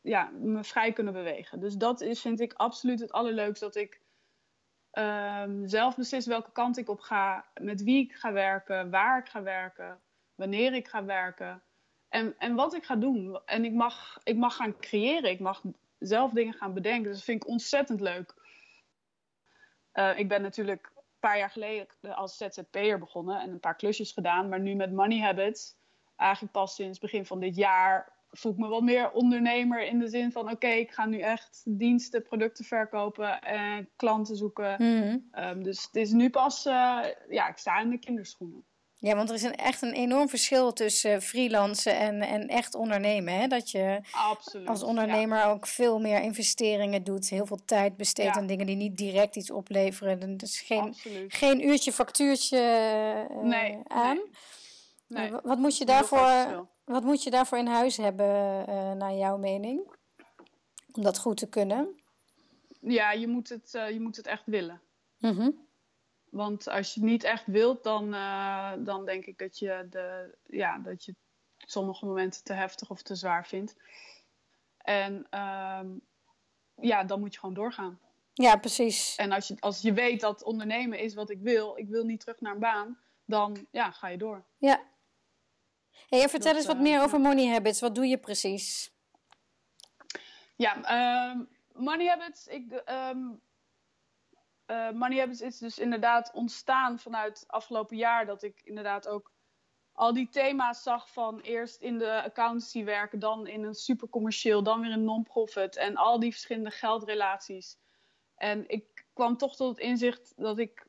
ja, 0.01 0.29
me 0.29 0.63
vrij 0.63 0.93
kunnen 0.93 1.13
bewegen. 1.13 1.59
Dus 1.59 1.75
dat 1.75 2.01
is, 2.01 2.21
vind 2.21 2.39
ik 2.39 2.53
absoluut 2.53 2.99
het 2.99 3.11
allerleukste 3.11 3.65
dat 3.65 3.75
ik 3.75 4.01
Um, 4.99 5.67
zelf 5.67 5.95
beslis 5.95 6.25
welke 6.25 6.51
kant 6.51 6.77
ik 6.77 6.89
op 6.89 6.99
ga, 6.99 7.45
met 7.61 7.83
wie 7.83 8.03
ik 8.03 8.13
ga 8.13 8.31
werken, 8.31 8.89
waar 8.89 9.19
ik 9.19 9.29
ga 9.29 9.43
werken, 9.43 10.01
wanneer 10.35 10.73
ik 10.73 10.87
ga 10.87 11.05
werken 11.05 11.63
en, 12.09 12.35
en 12.37 12.55
wat 12.55 12.73
ik 12.73 12.83
ga 12.83 12.95
doen. 12.95 13.39
En 13.45 13.65
ik 13.65 13.73
mag, 13.73 14.19
ik 14.23 14.35
mag 14.35 14.55
gaan 14.55 14.79
creëren, 14.79 15.29
ik 15.29 15.39
mag 15.39 15.63
zelf 16.07 16.31
dingen 16.31 16.53
gaan 16.53 16.73
bedenken. 16.73 17.03
Dus 17.03 17.15
dat 17.15 17.23
vind 17.23 17.43
ik 17.43 17.49
ontzettend 17.49 18.01
leuk. 18.01 18.33
Uh, 19.93 20.19
ik 20.19 20.27
ben 20.27 20.41
natuurlijk 20.41 20.91
een 20.95 21.03
paar 21.19 21.37
jaar 21.37 21.49
geleden 21.49 21.87
als 22.15 22.37
ZZP'er 22.37 22.99
begonnen 22.99 23.39
en 23.41 23.49
een 23.49 23.59
paar 23.59 23.75
klusjes 23.75 24.11
gedaan, 24.11 24.49
maar 24.49 24.59
nu 24.59 24.75
met 24.75 24.91
Money 24.91 25.19
Habits, 25.19 25.75
eigenlijk 26.15 26.53
pas 26.53 26.75
sinds 26.75 26.99
begin 26.99 27.25
van 27.25 27.39
dit 27.39 27.55
jaar, 27.55 28.11
voel 28.31 28.51
ik 28.51 28.57
me 28.57 28.67
wat 28.67 28.83
meer 28.83 29.11
ondernemer 29.11 29.85
in 29.85 29.99
de 29.99 30.07
zin 30.07 30.31
van: 30.31 30.43
oké, 30.43 30.53
okay, 30.53 30.79
ik 30.79 30.91
ga 30.91 31.05
nu 31.05 31.19
echt 31.19 31.63
diensten, 31.65 32.23
producten 32.23 32.65
verkopen 32.65 33.41
en 33.41 33.89
klanten 33.95 34.35
zoeken. 34.35 34.75
Mm. 34.79 35.29
Um, 35.35 35.63
dus 35.63 35.83
het 35.83 35.95
is 35.95 36.11
nu 36.11 36.29
pas, 36.29 36.65
uh, 36.65 37.05
ja, 37.29 37.47
ik 37.47 37.57
sta 37.57 37.79
in 37.79 37.89
de 37.89 37.97
kinderschoenen. 37.97 38.65
Ja, 39.03 39.15
want 39.15 39.29
er 39.29 39.35
is 39.35 39.43
een, 39.43 39.55
echt 39.55 39.81
een 39.81 39.93
enorm 39.93 40.29
verschil 40.29 40.73
tussen 40.73 41.21
freelancen 41.21 41.97
en, 41.97 42.21
en 42.21 42.47
echt 42.47 42.75
ondernemen. 42.75 43.33
Hè? 43.39 43.47
Dat 43.47 43.71
je 43.71 44.01
Absoluut, 44.11 44.67
als 44.67 44.83
ondernemer 44.83 45.37
ja. 45.37 45.49
ook 45.49 45.67
veel 45.67 45.99
meer 45.99 46.21
investeringen 46.21 47.03
doet, 47.03 47.29
heel 47.29 47.45
veel 47.45 47.65
tijd 47.65 47.97
besteedt 47.97 48.33
ja. 48.33 48.39
aan 48.41 48.47
dingen 48.47 48.65
die 48.65 48.75
niet 48.75 48.97
direct 48.97 49.35
iets 49.35 49.51
opleveren. 49.51 50.37
Dus 50.37 50.61
geen, 50.61 50.95
geen 51.27 51.67
uurtje 51.67 51.91
factuurtje 51.91 52.57
uh, 53.31 53.43
nee, 53.43 53.79
aan. 53.87 54.21
Nee. 55.07 55.31
Nee. 55.31 55.39
Wat 55.43 55.57
moet 55.57 55.77
je 55.77 55.85
daarvoor 55.85 56.67
wat 56.85 57.03
moet 57.03 57.23
je 57.23 57.29
daarvoor 57.29 57.57
in 57.57 57.67
huis 57.67 57.97
hebben, 57.97 58.65
uh, 58.69 58.91
naar 58.91 59.13
jouw 59.13 59.37
mening? 59.37 59.95
Om 60.91 61.03
dat 61.03 61.17
goed 61.17 61.37
te 61.37 61.49
kunnen? 61.49 62.01
Ja, 62.79 63.11
je 63.11 63.27
moet 63.27 63.49
het, 63.49 63.73
uh, 63.73 63.89
je 63.89 63.99
moet 63.99 64.15
het 64.15 64.27
echt 64.27 64.43
willen. 64.45 64.81
Mm 65.19 65.37
-hmm. 65.37 65.67
Want 66.33 66.67
als 66.67 66.93
je 66.93 66.99
het 66.99 67.09
niet 67.09 67.23
echt 67.23 67.45
wilt, 67.45 67.83
dan, 67.83 68.13
uh, 68.13 68.73
dan 68.77 69.05
denk 69.05 69.25
ik 69.25 69.37
dat 69.37 69.59
je, 69.59 69.87
de, 69.89 70.37
ja, 70.43 70.77
dat 70.77 71.05
je 71.05 71.15
sommige 71.57 72.05
momenten 72.05 72.43
te 72.43 72.53
heftig 72.53 72.89
of 72.89 73.01
te 73.01 73.15
zwaar 73.15 73.47
vindt. 73.47 73.75
En 74.77 75.27
ja, 76.75 77.03
dan 77.03 77.19
moet 77.19 77.33
je 77.33 77.39
gewoon 77.39 77.55
doorgaan. 77.55 77.99
Ja, 78.33 78.55
precies. 78.55 79.15
En 79.15 79.31
als 79.31 79.47
je, 79.47 79.55
als 79.59 79.81
je 79.81 79.93
weet 79.93 80.21
dat 80.21 80.43
ondernemen 80.43 80.99
is 80.99 81.13
wat 81.13 81.29
ik 81.29 81.39
wil, 81.41 81.77
ik 81.77 81.89
wil 81.89 82.03
niet 82.03 82.19
terug 82.19 82.41
naar 82.41 82.53
een 82.53 82.59
baan, 82.59 82.99
dan 83.25 83.67
ja, 83.71 83.91
ga 83.91 84.07
je 84.07 84.17
door. 84.17 84.45
Ja, 84.57 84.81
Hey, 86.13 86.21
en 86.21 86.29
vertel 86.29 86.51
dat, 86.51 86.57
eens 86.57 86.67
wat 86.67 86.75
uh, 86.75 86.81
meer 86.81 87.01
over 87.01 87.19
Money 87.19 87.47
Habits. 87.47 87.79
Wat 87.79 87.95
doe 87.95 88.05
je 88.05 88.17
precies? 88.17 88.91
Ja, 90.55 90.75
um, 91.31 91.49
Money 91.73 92.07
Habits. 92.07 92.47
Ik, 92.47 92.83
um, 92.89 93.41
uh, 94.73 94.91
Money 94.91 95.19
Habits 95.19 95.41
is 95.41 95.57
dus 95.57 95.79
inderdaad 95.79 96.31
ontstaan 96.33 96.99
vanuit 96.99 97.43
afgelopen 97.47 97.97
jaar. 97.97 98.25
Dat 98.25 98.43
ik 98.43 98.61
inderdaad 98.63 99.07
ook 99.07 99.31
al 99.93 100.13
die 100.13 100.29
thema's 100.29 100.83
zag 100.83 101.11
van 101.11 101.39
eerst 101.39 101.81
in 101.81 101.97
de 101.97 102.23
accountancy 102.23 102.83
werken, 102.83 103.19
dan 103.19 103.47
in 103.47 103.63
een 103.63 103.73
supercommercieel, 103.73 104.63
dan 104.63 104.81
weer 104.81 104.91
in 104.91 105.03
non-profit. 105.03 105.75
En 105.75 105.95
al 105.95 106.19
die 106.19 106.31
verschillende 106.31 106.71
geldrelaties. 106.71 107.77
En 108.35 108.63
ik, 108.67 108.93
kwam 109.13 109.37
toch 109.37 109.55
tot 109.55 109.69
het 109.69 109.85
inzicht 109.85 110.33
dat 110.35 110.59
ik 110.59 110.85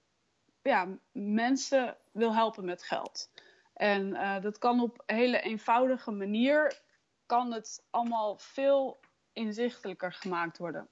ja, 0.62 0.88
mensen 1.12 1.96
wil 2.12 2.34
helpen 2.34 2.64
met 2.64 2.82
geld. 2.82 3.30
En 3.74 4.06
uh, 4.06 4.40
dat 4.40 4.58
kan 4.58 4.80
op 4.80 5.02
een 5.06 5.16
hele 5.16 5.40
eenvoudige 5.40 6.10
manier, 6.10 6.80
kan 7.26 7.52
het 7.52 7.84
allemaal 7.90 8.38
veel 8.38 9.00
inzichtelijker 9.32 10.12
gemaakt 10.12 10.58
worden. 10.58 10.88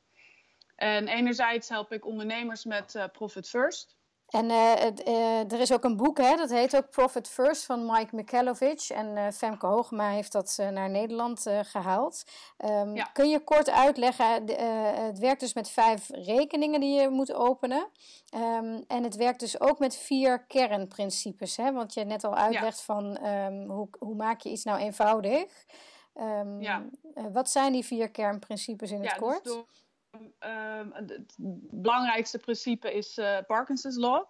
En 0.83 1.09
enerzijds 1.09 1.69
help 1.69 1.93
ik 1.93 2.07
ondernemers 2.07 2.65
met 2.65 2.95
uh, 2.95 3.05
Profit 3.12 3.49
First. 3.49 3.97
En 4.29 4.45
uh, 4.45 4.73
uh, 5.07 5.53
er 5.53 5.61
is 5.61 5.73
ook 5.73 5.85
een 5.85 5.97
boek, 5.97 6.19
hè, 6.19 6.37
dat 6.37 6.51
heet 6.51 6.77
ook 6.77 6.91
Profit 6.91 7.29
First 7.29 7.65
van 7.65 7.87
Mike 7.87 8.17
Mikhailovic. 8.17 8.87
En 8.89 9.33
Femke 9.33 9.67
Hoogma 9.67 10.11
heeft 10.11 10.33
dat 10.33 10.59
naar 10.71 10.91
Nederland 10.91 11.47
gehaald. 11.62 12.25
Um, 12.65 12.97
ja. 12.97 13.05
Kun 13.05 13.29
je 13.29 13.41
kort 13.41 13.71
uitleggen, 13.71 14.27
het 15.05 15.19
werkt 15.19 15.41
dus 15.41 15.55
met 15.55 15.69
vijf 15.69 16.09
rekeningen 16.09 16.81
die 16.81 17.01
je 17.01 17.09
moet 17.09 17.33
openen. 17.33 17.89
Um, 18.35 18.85
en 18.87 19.03
het 19.03 19.17
werkt 19.17 19.41
dus 19.41 19.61
ook 19.61 19.79
met 19.79 19.97
vier 19.97 20.45
kernprincipes. 20.45 21.57
Hè? 21.57 21.73
Want 21.73 21.95
je 21.95 22.05
net 22.05 22.25
al 22.25 22.35
uitlegt 22.35 22.85
ja. 22.87 22.95
van 22.95 23.27
um, 23.27 23.71
hoe, 23.71 23.89
hoe 23.99 24.15
maak 24.15 24.41
je 24.41 24.51
iets 24.51 24.65
nou 24.65 24.79
eenvoudig. 24.79 25.65
ja. 26.59 26.85
wat 27.33 27.51
zijn 27.51 27.73
die 27.73 27.85
vier 27.85 28.11
kernprincipes 28.11 28.91
in 28.91 29.01
het 29.01 29.11
ja, 29.11 29.17
kort? 29.17 29.45
Dus 29.45 29.53
door 29.53 29.67
Um, 30.14 30.92
het 30.92 31.35
belangrijkste 31.71 32.38
principe 32.38 32.92
is 32.92 33.19
uh, 33.19 33.38
Parkinson's 33.47 33.97
Law. 33.97 34.26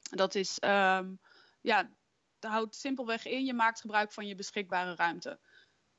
Dat 0.00 0.34
is, 0.34 0.58
um, 0.64 1.20
ja, 1.60 1.90
dat 2.38 2.50
houdt 2.50 2.74
simpelweg 2.74 3.26
in, 3.26 3.44
je 3.44 3.54
maakt 3.54 3.80
gebruik 3.80 4.12
van 4.12 4.26
je 4.26 4.34
beschikbare 4.34 4.94
ruimte. 4.94 5.38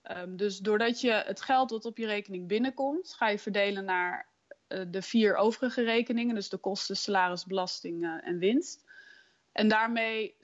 Um, 0.04 0.38
dus 0.38 0.58
doordat 0.58 1.02
je 1.02 1.12
het 1.12 1.42
geld 1.42 1.72
wat 1.72 1.86
op 1.86 1.98
je 1.98 2.06
rekening 2.06 2.48
binnenkomt, 2.48 3.14
ga 3.14 3.28
je 3.28 3.40
verdelen 3.40 3.86
naar 3.86 4.30
uh, 4.68 4.86
de 4.88 5.02
vier 5.02 5.36
overige 5.36 5.84
rekeningen. 5.84 6.36
Dus 6.36 6.50
de 6.50 6.58
kosten, 6.58 6.98
salaris, 6.98 7.46
belasting 7.46 8.04
uh, 8.04 8.28
en 8.28 8.38
winst. 8.38 8.84
En 9.52 9.68
daarmee 9.68 10.38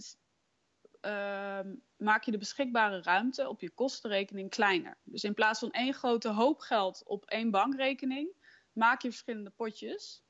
maak 1.98 2.24
je 2.24 2.32
de 2.32 2.38
beschikbare 2.38 3.02
ruimte 3.02 3.50
op 3.50 3.62
je 3.62 3.70
kostenrekening 3.70 4.50
kleiner. 4.50 4.98
Dus 5.04 5.24
in 5.24 5.34
plaats 5.34 5.60
van 5.60 5.72
één 5.72 5.94
grote 5.94 6.30
hoop 6.30 6.60
geld 6.60 7.04
op 7.06 7.26
één 7.26 7.52
bankrekening, 7.52 8.30
maak 8.76 9.02
je 9.02 9.10
verschillende 9.10 9.50
potjes. 9.50 10.24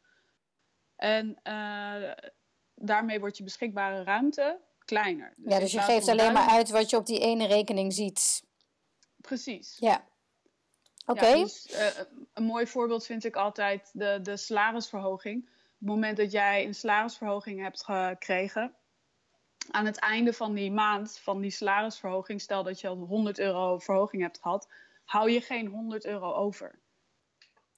En 0.95 1.39
uh, 1.43 2.11
daarmee 2.75 3.19
wordt 3.19 3.37
je 3.37 3.43
beschikbare 3.43 4.03
ruimte 4.03 4.59
kleiner. 4.85 5.33
Dus 5.37 5.53
ja, 5.53 5.59
dus 5.59 5.71
je 5.71 5.79
geeft 5.79 6.07
alleen 6.07 6.33
maar 6.33 6.49
uit 6.49 6.69
wat 6.69 6.89
je 6.89 6.97
op 6.97 7.05
die 7.05 7.19
ene 7.19 7.47
rekening 7.47 7.93
ziet. 7.93 8.43
Precies. 9.21 9.77
Ja. 9.79 10.05
Oké. 11.05 11.19
Okay. 11.19 11.37
Ja, 11.37 11.43
dus, 11.43 11.71
uh, 11.71 11.87
een 12.33 12.43
mooi 12.43 12.67
voorbeeld 12.67 13.05
vind 13.05 13.23
ik 13.23 13.35
altijd 13.35 13.89
de, 13.93 14.19
de 14.21 14.37
salarisverhoging. 14.37 15.43
Op 15.45 15.51
het 15.79 15.89
moment 15.89 16.17
dat 16.17 16.31
jij 16.31 16.65
een 16.65 16.75
salarisverhoging 16.75 17.61
hebt 17.61 17.83
gekregen, 17.83 18.75
aan 19.71 19.85
het 19.85 19.97
einde 19.97 20.33
van 20.33 20.53
die 20.53 20.71
maand 20.71 21.19
van 21.19 21.41
die 21.41 21.51
salarisverhoging, 21.51 22.41
stel 22.41 22.63
dat 22.63 22.81
je 22.81 22.87
al 22.87 22.97
100 22.97 23.39
euro 23.39 23.79
verhoging 23.79 24.21
hebt 24.21 24.39
gehad, 24.41 24.67
hou 25.03 25.31
je 25.31 25.41
geen 25.41 25.67
100 25.67 26.05
euro 26.05 26.33
over. 26.33 26.79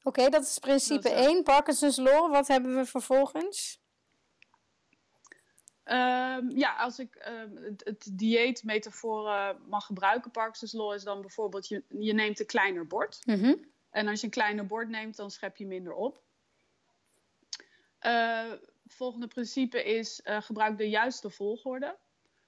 Oké, 0.07 0.19
okay, 0.19 0.31
dat 0.31 0.43
is 0.43 0.59
principe 0.59 1.09
1, 1.09 1.43
Parkinson's 1.43 1.97
Law. 1.97 2.31
Wat 2.31 2.47
hebben 2.47 2.75
we 2.75 2.85
vervolgens? 2.85 3.79
Um, 5.85 6.49
ja, 6.49 6.75
als 6.75 6.99
ik 6.99 7.27
um, 7.27 7.63
het, 7.63 7.81
het 7.85 8.09
dieetmetafoor 8.11 9.27
uh, 9.27 9.49
mag 9.69 9.85
gebruiken, 9.85 10.31
Parkinson's 10.31 10.73
Law 10.73 10.93
is 10.93 11.03
dan 11.03 11.21
bijvoorbeeld, 11.21 11.67
je, 11.67 11.83
je 11.87 12.13
neemt 12.13 12.39
een 12.39 12.45
kleiner 12.45 12.87
bord. 12.87 13.21
Mm 13.25 13.39
-hmm. 13.39 13.65
En 13.89 14.07
als 14.07 14.19
je 14.19 14.25
een 14.25 14.31
kleiner 14.31 14.65
bord 14.65 14.89
neemt, 14.89 15.15
dan 15.15 15.31
schep 15.31 15.57
je 15.57 15.65
minder 15.65 15.93
op. 15.93 16.21
Uh, 18.01 18.51
volgende 18.87 19.27
principe 19.27 19.83
is, 19.83 20.21
uh, 20.23 20.41
gebruik 20.41 20.77
de 20.77 20.89
juiste 20.89 21.29
volgorde. 21.29 21.97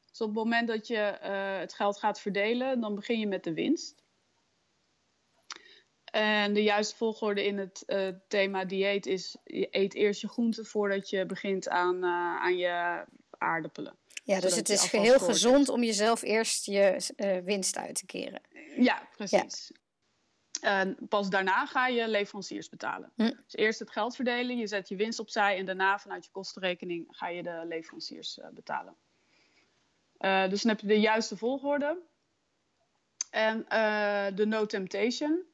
Dus 0.09 0.21
op 0.21 0.27
het 0.27 0.37
moment 0.37 0.67
dat 0.67 0.87
je 0.87 1.17
het 1.59 1.73
geld 1.73 1.99
gaat 1.99 2.19
verdelen, 2.19 2.79
dan 2.79 2.95
begin 2.95 3.19
je 3.19 3.27
met 3.27 3.43
de 3.43 3.53
winst. 3.53 4.03
En 6.11 6.53
de 6.53 6.63
juiste 6.63 6.95
volgorde 6.95 7.45
in 7.45 7.57
het 7.57 7.83
uh, 7.87 8.07
thema 8.27 8.65
dieet 8.65 9.05
is: 9.05 9.37
je 9.43 9.67
eet 9.71 9.93
eerst 9.93 10.21
je 10.21 10.27
groenten 10.27 10.65
voordat 10.65 11.09
je 11.09 11.25
begint 11.25 11.69
aan, 11.69 11.95
uh, 11.95 12.41
aan 12.41 12.57
je 12.57 13.05
aardappelen. 13.37 13.97
Ja, 14.23 14.39
dus 14.39 14.55
het 14.55 14.69
is 14.69 14.91
heel 14.91 15.19
gezond 15.19 15.69
om 15.69 15.83
jezelf 15.83 16.21
eerst 16.21 16.65
je 16.65 17.11
uh, 17.17 17.37
winst 17.37 17.77
uit 17.77 17.95
te 17.95 18.05
keren. 18.05 18.41
Ja, 18.77 19.07
precies. 19.15 19.71
Ja. 19.73 19.77
En 20.61 20.97
pas 21.09 21.29
daarna 21.29 21.65
ga 21.65 21.87
je 21.87 22.07
leveranciers 22.07 22.69
betalen. 22.69 23.11
Hm. 23.15 23.23
Dus 23.23 23.55
eerst 23.55 23.79
het 23.79 23.91
geld 23.91 24.15
verdelen, 24.15 24.57
je 24.57 24.67
zet 24.67 24.89
je 24.89 24.95
winst 24.95 25.19
opzij 25.19 25.57
en 25.57 25.65
daarna 25.65 25.99
vanuit 25.99 26.25
je 26.25 26.31
kostenrekening 26.31 27.05
ga 27.09 27.27
je 27.27 27.43
de 27.43 27.63
leveranciers 27.67 28.39
betalen. 28.53 28.95
dus 30.49 30.61
dan 30.61 30.71
heb 30.71 30.79
je 30.79 30.87
de 30.87 30.99
juiste 30.99 31.37
volgorde. 31.37 31.97
En 33.29 33.65
de 34.35 34.45
no 34.45 34.65
temptation. 34.65 35.48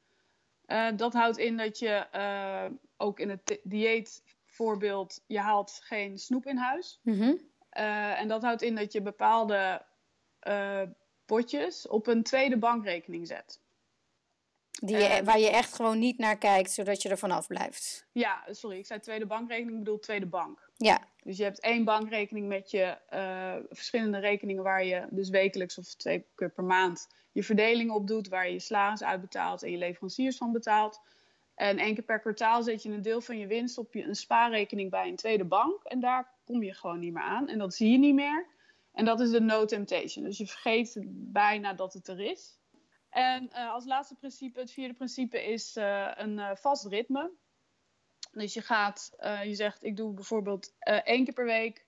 Uh, 0.66 0.88
dat 0.96 1.12
houdt 1.12 1.38
in 1.38 1.56
dat 1.56 1.78
je 1.78 2.06
uh, 2.14 2.64
ook 2.96 3.20
in 3.20 3.30
het 3.30 3.60
dieetvoorbeeld, 3.62 5.22
je 5.26 5.38
haalt 5.38 5.80
geen 5.82 6.18
snoep 6.18 6.46
in 6.46 6.56
huis. 6.56 7.00
Mm 7.02 7.18
-hmm. 7.18 7.40
uh, 7.72 8.20
en 8.20 8.28
dat 8.28 8.42
houdt 8.42 8.62
in 8.62 8.74
dat 8.74 8.92
je 8.92 9.02
bepaalde 9.02 9.84
potjes 11.24 11.88
op 11.88 12.06
een 12.06 12.22
tweede 12.22 12.58
bankrekening 12.58 13.26
zet. 13.26 13.60
Die 14.70 14.96
je, 14.96 15.24
waar 15.24 15.38
je 15.38 15.50
echt 15.50 15.74
gewoon 15.74 15.98
niet 15.98 16.18
naar 16.18 16.38
kijkt, 16.38 16.70
zodat 16.70 17.02
je 17.02 17.08
er 17.08 17.18
vanaf 17.18 17.46
blijft. 17.46 18.06
Ja, 18.12 18.44
sorry, 18.50 18.78
ik 18.78 18.86
zei 18.86 19.00
tweede 19.00 19.26
bankrekening, 19.26 19.78
ik 19.78 19.84
bedoel 19.84 19.98
tweede 19.98 20.26
bank. 20.26 20.70
Ja. 20.76 21.08
Dus 21.22 21.36
je 21.36 21.42
hebt 21.42 21.60
één 21.60 21.84
bankrekening 21.84 22.48
met 22.48 22.70
je 22.70 22.98
verschillende 23.70 24.18
rekeningen 24.18 24.62
waar 24.62 24.84
je 24.84 25.06
dus 25.10 25.28
wekelijks 25.28 25.78
of 25.78 25.94
twee 25.94 26.26
keer 26.34 26.50
per 26.50 26.64
maand 26.64 27.08
je 27.36 27.42
verdeling 27.42 27.90
op 27.90 28.06
doet, 28.06 28.28
waar 28.28 28.46
je 28.46 28.52
je 28.52 28.58
salaris 28.58 29.02
uitbetaalt 29.02 29.62
en 29.62 29.70
je 29.70 29.76
leveranciers 29.76 30.36
van 30.36 30.52
betaalt. 30.52 31.00
En 31.54 31.78
één 31.78 31.94
keer 31.94 32.04
per 32.04 32.20
kwartaal 32.20 32.62
zet 32.62 32.82
je 32.82 32.90
een 32.90 33.02
deel 33.02 33.20
van 33.20 33.38
je 33.38 33.46
winst 33.46 33.78
op 33.78 33.92
je, 33.94 34.02
een 34.02 34.14
spaarrekening 34.14 34.90
bij 34.90 35.08
een 35.08 35.16
tweede 35.16 35.44
bank. 35.44 35.84
En 35.84 36.00
daar 36.00 36.32
kom 36.44 36.62
je 36.62 36.74
gewoon 36.74 36.98
niet 36.98 37.12
meer 37.12 37.22
aan. 37.22 37.48
En 37.48 37.58
dat 37.58 37.74
zie 37.74 37.90
je 37.90 37.98
niet 37.98 38.14
meer. 38.14 38.46
En 38.92 39.04
dat 39.04 39.20
is 39.20 39.30
de 39.30 39.40
no 39.40 39.64
temptation. 39.64 40.24
Dus 40.24 40.38
je 40.38 40.46
vergeet 40.46 40.96
bijna 41.08 41.72
dat 41.72 41.92
het 41.92 42.08
er 42.08 42.20
is. 42.20 42.58
En 43.10 43.50
uh, 43.52 43.72
als 43.72 43.84
laatste 43.84 44.14
principe, 44.14 44.60
het 44.60 44.72
vierde 44.72 44.94
principe, 44.94 45.44
is 45.44 45.76
uh, 45.76 46.10
een 46.14 46.38
uh, 46.38 46.50
vast 46.54 46.86
ritme. 46.86 47.30
Dus 48.32 48.54
je 48.54 48.62
gaat, 48.62 49.12
je 49.44 49.54
zegt, 49.54 49.84
ik 49.84 49.96
doe 49.96 50.14
bijvoorbeeld 50.14 50.74
één 51.04 51.24
keer 51.24 51.34
per 51.34 51.44
week 51.44 51.85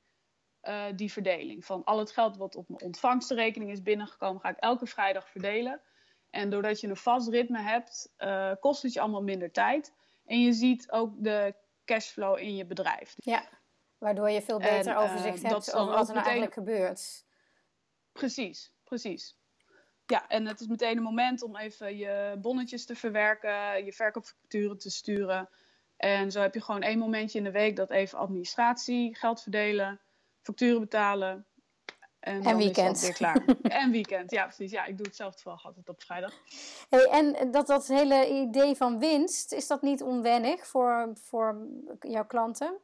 uh, 0.68 0.84
die 0.94 1.12
verdeling. 1.12 1.64
Van 1.64 1.84
al 1.84 1.98
het 1.98 2.10
geld 2.10 2.36
wat 2.36 2.56
op 2.56 2.68
mijn 2.68 2.82
ontvangstenrekening 2.82 3.70
is 3.70 3.82
binnengekomen, 3.82 4.40
ga 4.40 4.48
ik 4.48 4.56
elke 4.56 4.86
vrijdag 4.86 5.28
verdelen. 5.28 5.80
En 6.30 6.50
doordat 6.50 6.80
je 6.80 6.88
een 6.88 6.96
vast 6.96 7.28
ritme 7.28 7.62
hebt, 7.62 8.14
uh, 8.18 8.52
kost 8.60 8.82
het 8.82 8.92
je 8.92 9.00
allemaal 9.00 9.22
minder 9.22 9.52
tijd. 9.52 9.92
En 10.26 10.40
je 10.40 10.52
ziet 10.52 10.90
ook 10.90 11.12
de 11.16 11.54
cashflow 11.84 12.38
in 12.38 12.56
je 12.56 12.66
bedrijf. 12.66 13.14
Ja, 13.16 13.48
waardoor 13.98 14.30
je 14.30 14.42
veel 14.42 14.58
beter 14.58 14.92
en, 14.92 14.96
overzicht 14.96 15.42
uh, 15.42 15.50
hebt 15.50 15.74
over 15.74 15.94
wat 15.94 16.08
er 16.08 16.14
nou 16.14 16.26
meteen... 16.26 16.40
eigenlijk 16.40 16.52
gebeurt. 16.52 17.24
Precies, 18.12 18.72
precies. 18.84 19.36
Ja, 20.06 20.28
en 20.28 20.46
het 20.46 20.60
is 20.60 20.66
meteen 20.66 20.96
een 20.96 21.02
moment 21.02 21.42
om 21.42 21.56
even 21.56 21.96
je 21.96 22.36
bonnetjes 22.40 22.86
te 22.86 22.96
verwerken, 22.96 23.84
je 23.84 23.92
verkoopfacturen 23.92 24.78
te 24.78 24.90
sturen. 24.90 25.48
En 25.96 26.30
zo 26.30 26.40
heb 26.40 26.54
je 26.54 26.60
gewoon 26.60 26.82
één 26.82 26.98
momentje 26.98 27.38
in 27.38 27.44
de 27.44 27.50
week 27.50 27.76
dat 27.76 27.90
even 27.90 28.18
administratie, 28.18 29.16
geld 29.16 29.42
verdelen, 29.42 30.00
facturen 30.42 30.80
betalen. 30.80 31.46
En, 32.20 32.42
en 32.42 32.56
weekend. 32.56 32.96
Is 32.96 33.02
weer 33.02 33.12
klaar. 33.12 33.44
en 33.82 33.90
weekend, 33.90 34.30
ja 34.30 34.44
precies. 34.44 34.70
Ja, 34.70 34.84
ik 34.84 34.96
doe 34.96 35.06
het 35.06 35.16
zelf 35.16 35.34
toevallig 35.34 35.66
altijd 35.66 35.88
op 35.88 36.02
vrijdag. 36.02 36.32
Hey, 36.88 37.04
en 37.04 37.50
dat, 37.50 37.66
dat 37.66 37.86
hele 37.86 38.28
idee 38.28 38.74
van 38.74 38.98
winst, 38.98 39.52
is 39.52 39.66
dat 39.66 39.82
niet 39.82 40.02
onwennig 40.02 40.66
voor, 40.66 41.10
voor 41.14 41.68
jouw 42.00 42.26
klanten? 42.26 42.80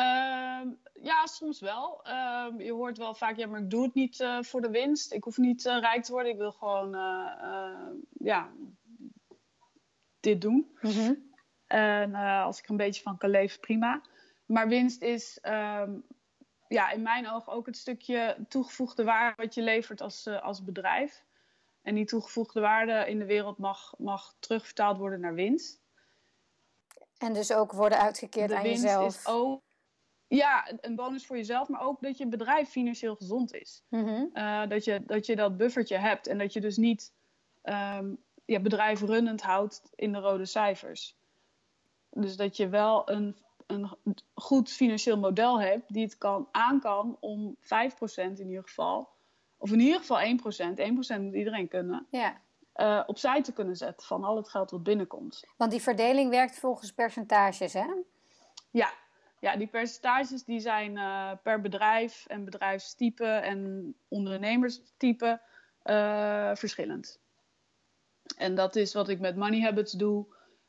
Uh, 0.00 0.60
ja, 1.02 1.26
soms 1.26 1.60
wel. 1.60 2.00
Uh, 2.06 2.46
je 2.58 2.72
hoort 2.72 2.98
wel 2.98 3.14
vaak, 3.14 3.36
ja, 3.36 3.46
maar 3.46 3.60
ik 3.60 3.70
doe 3.70 3.82
het 3.82 3.94
niet 3.94 4.20
uh, 4.20 4.42
voor 4.42 4.60
de 4.60 4.70
winst. 4.70 5.12
Ik 5.12 5.24
hoef 5.24 5.36
niet 5.36 5.64
uh, 5.64 5.78
rijk 5.78 6.04
te 6.04 6.12
worden. 6.12 6.32
Ik 6.32 6.38
wil 6.38 6.52
gewoon, 6.52 6.94
eh, 6.94 7.90
ja, 8.18 8.52
dit 10.20 10.40
doen. 10.40 10.76
Mm 10.80 10.90
-hmm. 10.90 11.26
En 11.66 12.14
als 12.14 12.58
ik 12.58 12.64
er 12.64 12.70
een 12.70 12.76
beetje 12.76 13.02
van 13.02 13.18
kan 13.18 13.30
leven, 13.30 13.60
prima. 13.60 14.00
Maar 14.48 14.68
winst 14.68 15.02
is 15.02 15.38
um, 15.42 16.04
ja, 16.68 16.90
in 16.90 17.02
mijn 17.02 17.28
ogen 17.28 17.52
ook 17.52 17.66
het 17.66 17.76
stukje 17.76 18.36
toegevoegde 18.48 19.04
waarde 19.04 19.42
wat 19.42 19.54
je 19.54 19.62
levert 19.62 20.00
als, 20.00 20.26
uh, 20.26 20.42
als 20.42 20.64
bedrijf. 20.64 21.24
En 21.82 21.94
die 21.94 22.04
toegevoegde 22.04 22.60
waarde 22.60 23.10
in 23.10 23.18
de 23.18 23.24
wereld 23.24 23.58
mag, 23.58 23.94
mag 23.98 24.34
terugvertaald 24.38 24.98
worden 24.98 25.20
naar 25.20 25.34
winst. 25.34 25.80
En 27.18 27.32
dus 27.32 27.52
ook 27.52 27.72
worden 27.72 27.98
uitgekeerd 27.98 28.48
de 28.48 28.56
aan 28.56 28.62
winst 28.62 28.82
jezelf. 28.82 29.16
Is 29.16 29.26
ook, 29.26 29.62
ja, 30.26 30.72
een 30.80 30.94
bonus 30.94 31.26
voor 31.26 31.36
jezelf, 31.36 31.68
maar 31.68 31.80
ook 31.80 32.02
dat 32.02 32.18
je 32.18 32.26
bedrijf 32.26 32.68
financieel 32.68 33.16
gezond 33.16 33.54
is. 33.54 33.84
Mm 33.88 34.04
-hmm. 34.06 34.30
uh, 34.34 34.68
dat, 34.68 34.84
je, 34.84 35.02
dat 35.06 35.26
je 35.26 35.36
dat 35.36 35.56
buffertje 35.56 35.96
hebt 35.96 36.26
en 36.26 36.38
dat 36.38 36.52
je 36.52 36.60
dus 36.60 36.76
niet 36.76 37.12
um, 37.62 38.18
je 38.44 38.60
bedrijf 38.60 39.00
runnend 39.00 39.42
houdt 39.42 39.82
in 39.94 40.12
de 40.12 40.18
rode 40.18 40.46
cijfers 40.46 41.16
Dus 42.10 42.36
dat 42.36 42.56
je 42.56 42.68
wel 42.68 43.10
een, 43.10 43.36
een 43.68 43.90
goed 44.34 44.70
financieel 44.70 45.18
model 45.18 45.60
hebt 45.60 45.92
die 45.92 46.04
het 46.04 46.18
kan, 46.18 46.48
aan 46.50 46.80
kan 46.80 47.16
om 47.20 47.56
5% 47.60 47.66
in 48.16 48.48
ieder 48.48 48.62
geval, 48.62 49.08
of 49.56 49.72
in 49.72 49.80
ieder 49.80 49.98
geval 49.98 50.20
1%, 50.20 50.78
1% 50.78 51.20
moet 51.20 51.34
iedereen 51.34 51.68
kunnen, 51.68 52.06
Ja. 52.10 52.40
eh, 52.72 53.02
opzij 53.06 53.42
te 53.42 53.52
kunnen 53.52 53.76
zetten 53.76 54.06
van 54.06 54.24
al 54.24 54.36
het 54.36 54.48
geld 54.48 54.70
wat 54.70 54.82
binnenkomt. 54.82 55.44
Want 55.56 55.70
die 55.70 55.82
verdeling 55.82 56.30
werkt 56.30 56.58
volgens 56.58 56.92
percentages, 56.92 57.72
hè? 57.72 57.86
Ja, 58.70 58.92
ja 59.40 59.56
die 59.56 59.66
percentages 59.66 60.44
die 60.44 60.60
zijn 60.60 60.96
eh, 60.96 61.30
per 61.42 61.60
bedrijf 61.60 62.24
en 62.26 62.44
bedrijfstype 62.44 63.26
en 63.26 63.94
ondernemerstype 64.08 65.40
eh, 65.82 66.50
verschillend. 66.54 67.20
En 68.36 68.54
dat 68.54 68.76
is 68.76 68.94
wat 68.94 69.08
ik 69.08 69.20
met 69.20 69.36
Money 69.36 69.60
Habits 69.60 69.92
doe 69.92 70.26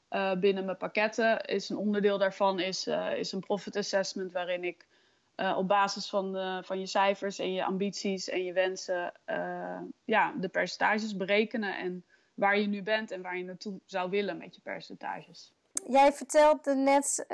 eh, 0.10 0.34
binnen 0.34 0.66
mijn 0.66 0.78
pakketten. 0.78 1.42
Is 1.46 1.70
een 1.70 1.78
onderdeel 1.78 2.18
daarvan 2.18 2.60
is, 2.60 2.88
eh, 2.88 3.18
is 3.18 3.32
een 3.32 3.40
profit 3.40 3.76
assessment 3.76 4.32
waarin 4.32 4.64
ik 4.64 4.88
eh, 5.36 5.58
op 5.58 5.68
basis 5.68 6.10
van, 6.10 6.32
de- 6.34 6.62
van 6.66 6.80
je 6.80 6.86
cijfers 6.86 7.40
en 7.40 7.54
je 7.54 7.64
ambities 7.66 8.30
en 8.30 8.44
je 8.44 8.54
wensen 8.54 9.14
ja, 10.06 10.34
de 10.40 10.50
percentages 10.52 11.16
berekenen 11.18 11.78
en 11.78 12.06
waar 12.34 12.60
je 12.60 12.68
nu 12.68 12.84
bent 12.84 13.12
en 13.12 13.22
waar 13.22 13.38
je 13.38 13.44
naartoe 13.44 13.80
zou 13.86 14.10
willen 14.10 14.38
met 14.38 14.56
je 14.56 14.62
percentages. 14.62 15.54
Jij 15.88 16.14
vertelde 16.14 16.76
net 16.76 17.26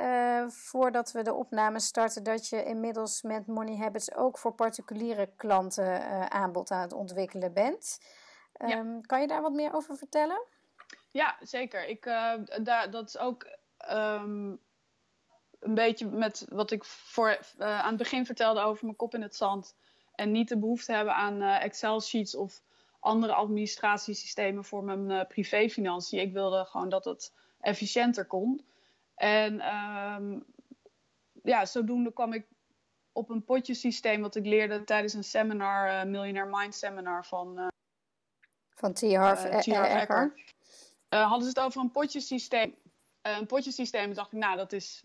voordat 0.48 1.12
we 1.12 1.22
de 1.22 1.32
opname 1.34 1.80
starten 1.80 2.22
dat 2.22 2.48
je 2.48 2.64
inmiddels 2.64 3.22
met 3.22 3.46
Money 3.46 3.76
Habits 3.76 4.14
ook 4.14 4.38
voor 4.38 4.52
particuliere 4.52 5.28
klanten 5.36 6.00
aanbod 6.30 6.70
aan 6.70 6.80
het 6.82 6.92
ontwikkelen 6.92 7.52
bent. 7.52 7.98
Ja. 8.66 8.68
Ehm, 8.68 9.00
Kan 9.00 9.20
je 9.20 9.26
daar 9.26 9.42
wat 9.42 9.52
meer 9.52 9.74
over 9.74 9.96
vertellen? 9.96 10.42
Ja, 11.16 11.36
zeker. 11.40 11.86
Ik, 11.86 12.06
eh, 12.06 12.32
daar, 12.62 12.90
dat 12.90 13.08
is 13.08 13.18
ook 13.18 13.46
ehm, 13.78 14.54
een 15.58 15.74
beetje 15.74 16.06
met 16.06 16.46
wat 16.48 16.70
ik 16.70 16.84
voor, 16.84 17.38
eh, 17.58 17.80
aan 17.80 17.88
het 17.88 17.96
begin 17.96 18.26
vertelde 18.26 18.60
over 18.60 18.84
mijn 18.84 18.96
kop 18.96 19.14
in 19.14 19.22
het 19.22 19.36
zand. 19.36 19.76
En 20.14 20.32
niet 20.32 20.48
de 20.48 20.58
behoefte 20.58 20.92
hebben 20.92 21.14
aan 21.14 21.42
eh, 21.42 21.64
Excel-sheets 21.64 22.34
of 22.34 22.62
andere 23.00 23.32
administratiesystemen 23.32 24.64
voor 24.64 24.84
mijn 24.84 25.26
privéfinanciën. 25.26 26.20
Ik 26.20 26.32
wilde 26.32 26.64
gewoon 26.64 26.88
dat 26.88 27.04
het 27.04 27.32
efficiënter 27.60 28.26
kon. 28.26 28.66
En 29.14 29.60
ehm, 29.60 30.40
ja, 31.42 31.64
zodoende 31.64 32.12
kwam 32.12 32.32
ik 32.32 32.46
op 33.12 33.30
een 33.30 33.44
potjesysteem 33.44 34.20
wat 34.20 34.36
ik 34.36 34.46
leerde 34.46 34.84
tijdens 34.84 35.12
een 35.12 35.24
seminar, 35.24 36.06
Millionaire 36.06 36.50
Mind 36.50 36.74
Seminar 36.74 37.26
van 37.26 37.70
Van 38.74 38.92
T. 38.92 39.00
Harv 39.14 39.60
T. 39.60 39.66
Harv 39.66 40.02
Eker. 40.02 40.54
Eh, 41.16 41.28
hadden 41.28 41.42
ze 41.42 41.48
het 41.48 41.60
over 41.66 41.80
een 41.80 41.90
potjesysteem. 41.90 42.74
Eh, 43.20 43.36
een 43.38 43.46
potjesysteem 43.46 44.14
dacht 44.14 44.32
ik, 44.32 44.38
nou, 44.38 44.56
dat 44.56 44.72
is 44.72 45.04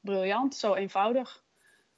briljant, 0.00 0.54
zo 0.54 0.74
eenvoudig. 0.74 1.44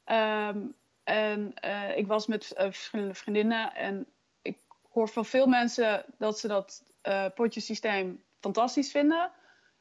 Ehm, 0.05 0.67
en 1.05 1.55
eh, 1.55 1.97
ik 1.97 2.07
was 2.07 2.27
met 2.27 2.53
verschillende 2.57 3.15
vriendinnen 3.15 3.75
en 3.75 4.07
ik 4.43 4.59
hoor 4.91 5.09
van 5.09 5.25
veel 5.25 5.47
mensen 5.47 6.05
dat 6.19 6.39
ze 6.39 6.49
dat 6.49 6.85
eh 7.03 7.27
potjesysteem 7.35 8.25
fantastisch 8.41 8.91
vinden 8.91 9.33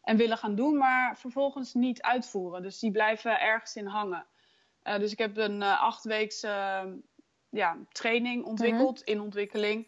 en 0.01 0.17
willen 0.17 0.37
gaan 0.37 0.55
doen, 0.55 0.77
maar 0.77 1.17
vervolgens 1.17 1.73
niet 1.73 2.01
uitvoeren. 2.01 2.61
Dus 2.61 2.79
die 2.79 2.91
blijven 2.91 3.39
ergens 3.39 3.75
in 3.75 3.87
hangen. 3.87 4.25
Dus 4.83 5.11
ik 5.11 5.17
heb 5.17 5.37
een 5.37 5.61
achtweekse 5.63 6.47
ja, 7.49 7.77
training 7.91 8.45
ontwikkeld, 8.45 9.01
in 9.01 9.21
ontwikkeling. 9.21 9.87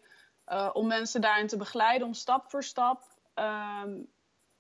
om 0.74 0.88
mensen 0.88 1.22
daarin 1.22 1.48
te 1.48 1.58
begeleiden, 1.58 2.08
om 2.08 2.14
stap 2.14 2.50
voor 2.50 2.64
stap 2.64 3.17
ehm, 3.38 4.00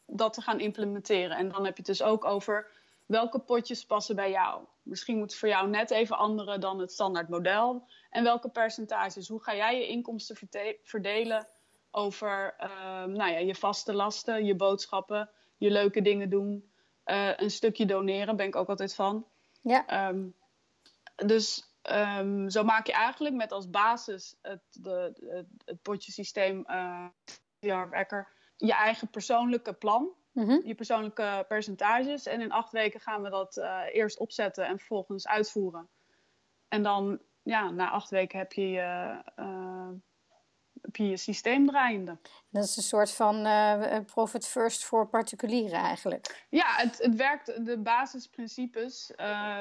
dat 0.05 0.33
te 0.33 0.41
gaan 0.41 0.59
implementeren. 0.59 1.37
En 1.37 1.49
dan 1.49 1.65
heb 1.65 1.77
je 1.77 1.83
het 1.85 1.97
dus 1.97 2.03
ook 2.03 2.25
over 2.25 2.71
welke 3.05 3.39
potjes 3.39 3.85
passen 3.85 4.15
bij 4.15 4.31
jou. 4.31 4.63
Misschien 4.83 5.17
moet 5.17 5.29
het 5.31 5.39
voor 5.39 5.49
jou 5.49 5.69
net 5.69 5.91
even 5.91 6.17
andere 6.17 6.57
dan 6.57 6.79
het 6.79 6.91
standaard 6.91 7.29
model. 7.29 7.87
En 8.09 8.23
welke 8.23 8.49
percentages. 8.49 9.27
Hoe 9.27 9.43
ga 9.43 9.55
jij 9.55 9.79
je 9.79 9.87
inkomsten 9.87 10.37
verdelen 10.83 11.47
over 11.91 12.55
ehm, 12.57 13.11
nou 13.11 13.31
ja, 13.31 13.37
je 13.37 13.55
vaste 13.55 13.93
lasten, 13.93 14.45
je 14.45 14.55
boodschappen, 14.55 15.29
je 15.57 15.71
leuke 15.71 16.01
dingen 16.01 16.29
doen. 16.29 16.71
eh, 17.03 17.37
een 17.37 17.51
stukje 17.51 17.85
doneren 17.85 18.35
ben 18.35 18.47
ik 18.47 18.55
ook 18.55 18.69
altijd 18.69 18.95
van. 18.95 19.25
Ja, 19.61 19.85
Ehm, 19.87 20.27
dus 21.25 21.71
zo 22.47 22.63
maak 22.63 22.87
je 22.87 22.93
eigenlijk 22.93 23.35
met 23.35 23.51
als 23.51 23.69
basis 23.69 24.35
het, 24.41 24.61
de, 24.71 25.13
het, 25.29 25.47
het 25.65 25.81
potjesysteem 25.81 26.65
uh, 26.67 27.05
Ecker 27.91 28.27
je 28.57 28.73
eigen 28.73 29.09
persoonlijke 29.09 29.73
plan, 29.73 30.09
mhm. 30.31 30.59
je 30.63 30.75
persoonlijke 30.75 31.45
percentages. 31.47 32.25
En 32.25 32.41
in 32.41 32.51
acht 32.51 32.71
weken 32.71 32.99
gaan 32.99 33.21
we 33.21 33.29
dat 33.29 33.57
eh, 33.57 33.81
eerst 33.91 34.19
opzetten 34.19 34.65
en 34.65 34.77
vervolgens 34.77 35.27
uitvoeren. 35.27 35.89
En 36.67 36.83
dan, 36.83 37.19
ja, 37.43 37.69
na 37.69 37.89
acht 37.89 38.09
weken 38.09 38.39
heb 38.39 38.53
je 38.53 38.69
je, 38.69 39.21
eh, 39.35 39.89
heb 40.81 40.95
je, 40.95 41.09
je 41.09 41.17
systeem 41.17 41.67
draaiende. 41.67 42.17
dat 42.49 42.63
is 42.63 42.77
een 42.77 42.83
soort 42.83 43.11
van 43.11 43.45
eh, 43.45 43.99
profit 44.05 44.47
first 44.47 44.85
voor 44.85 45.07
particulieren 45.07 45.79
eigenlijk. 45.79 46.45
Ja, 46.49 46.75
het, 46.75 46.97
het 46.97 47.15
werkt, 47.15 47.65
de 47.65 47.77
basisprincipes 47.77 49.11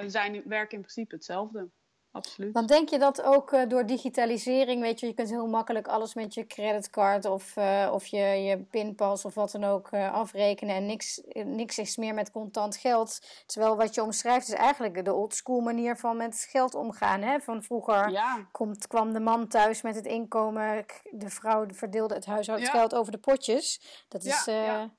zijn, 0.07 0.43
werken 0.45 0.77
in 0.77 0.81
principe 0.81 1.15
hetzelfde. 1.15 1.69
Absoluut. 2.17 2.53
Want 2.53 2.69
denk 2.69 2.89
je 2.89 2.99
dat 2.99 3.23
ook 3.23 3.53
eh, 3.53 3.69
door 3.69 3.87
digitalisering, 3.87 4.81
weet 4.83 5.01
je, 5.01 5.07
je 5.07 5.15
kunt 5.15 5.29
heel 5.29 5.47
makkelijk 5.47 5.87
alles 5.87 6.15
met 6.15 6.35
je 6.35 6.47
creditcard 6.47 7.25
of, 7.25 7.57
eh, 7.57 7.91
of 7.93 8.07
je, 8.07 8.19
je 8.19 8.59
pinpas 8.59 9.25
of 9.25 9.35
wat 9.35 9.51
dan 9.51 9.65
ook 9.65 9.91
eh, 9.91 10.13
afrekenen 10.13 10.75
en 10.75 10.87
niks, 10.87 11.21
niks 11.33 11.79
is 11.79 11.97
meer 11.97 12.15
met 12.15 12.31
contant 12.31 12.77
geld. 12.77 13.21
Terwijl 13.47 13.77
wat 13.77 13.95
je 13.95 14.03
omschrijft 14.03 14.49
is 14.49 14.55
eigenlijk 14.55 15.05
de 15.05 15.13
old 15.13 15.35
school 15.35 15.61
manier 15.61 15.97
van 15.97 16.17
met 16.17 16.47
geld 16.51 16.75
omgaan. 16.75 17.23
Hè? 17.23 17.41
Van 17.41 17.63
vroeger 17.63 18.11
Ja, 18.11 18.47
komt, 18.53 18.87
kwam 18.87 19.13
de 19.13 19.21
man 19.21 19.49
thuis 19.49 19.83
met 19.83 19.95
het 19.95 20.07
inkomen, 20.07 20.85
de 21.11 21.31
vrouw 21.31 21.67
verdeelde 21.69 22.15
het 22.15 22.27
huishoudgeld 22.27 22.95
over 22.95 23.13
de 23.13 23.19
potjes. 23.19 23.81
Dat 24.09 24.25
is, 24.25 24.45
Ja, 24.45 24.91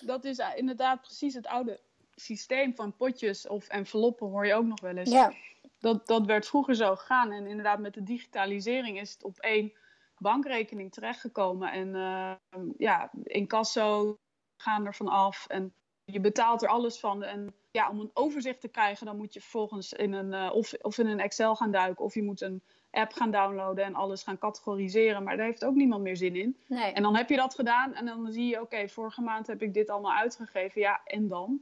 dat 0.00 0.24
is 0.24 0.40
inderdaad 0.54 1.00
precies 1.00 1.34
het 1.34 1.46
oude 1.46 1.80
systeem 2.14 2.74
van 2.74 2.96
potjes 2.96 3.46
of 3.46 3.68
enveloppen, 3.68 4.26
hoor 4.26 4.46
je 4.46 4.54
ook 4.54 4.64
nog 4.64 4.80
wel 4.80 4.96
eens. 4.96 5.10
ja. 5.10 5.32
Dat, 5.78 6.06
dat 6.06 6.26
werd 6.26 6.46
vroeger 6.46 6.74
zo 6.74 6.96
gegaan. 6.96 7.32
En 7.32 7.46
inderdaad, 7.46 7.78
met 7.78 7.94
de 7.94 8.02
digitalisering 8.02 9.00
is 9.00 9.12
het 9.12 9.24
op 9.24 9.38
één 9.38 9.72
bankrekening 10.18 10.92
terechtgekomen. 10.92 11.72
En 11.72 11.88
uh, 11.88 12.32
ja, 12.78 13.10
incasso 13.22 14.18
gaan 14.56 14.86
er 14.86 14.94
van 14.94 15.08
af. 15.08 15.46
En 15.48 15.72
je 16.04 16.20
betaalt 16.20 16.62
er 16.62 16.68
alles 16.68 17.00
van. 17.00 17.22
En 17.22 17.54
ja, 17.70 17.90
om 17.90 18.00
een 18.00 18.10
overzicht 18.14 18.60
te 18.60 18.68
krijgen, 18.68 19.06
dan 19.06 19.16
moet 19.16 19.34
je 19.34 19.40
vervolgens 19.40 19.92
in 19.92 20.12
een, 20.12 20.32
uh, 20.32 20.50
of, 20.54 20.72
of 20.72 20.98
in 20.98 21.06
een 21.06 21.20
Excel 21.20 21.56
gaan 21.56 21.70
duiken. 21.70 22.04
Of 22.04 22.14
je 22.14 22.22
moet 22.22 22.40
een 22.40 22.62
app 22.90 23.12
gaan 23.12 23.30
downloaden 23.30 23.84
en 23.84 23.94
alles 23.94 24.22
gaan 24.22 24.38
categoriseren. 24.38 25.22
Maar 25.22 25.36
daar 25.36 25.46
heeft 25.46 25.64
ook 25.64 25.74
niemand 25.74 26.02
meer 26.02 26.16
zin 26.16 26.36
in. 26.36 26.56
Nee. 26.66 26.92
En 26.92 27.02
dan 27.02 27.16
heb 27.16 27.28
je 27.28 27.36
dat 27.36 27.54
gedaan 27.54 27.94
en 27.94 28.06
dan 28.06 28.32
zie 28.32 28.46
je, 28.46 28.54
oké, 28.54 28.62
okay, 28.62 28.88
vorige 28.88 29.20
maand 29.20 29.46
heb 29.46 29.62
ik 29.62 29.74
dit 29.74 29.90
allemaal 29.90 30.16
uitgegeven. 30.16 30.80
Ja, 30.80 31.00
en 31.04 31.28
dan? 31.28 31.60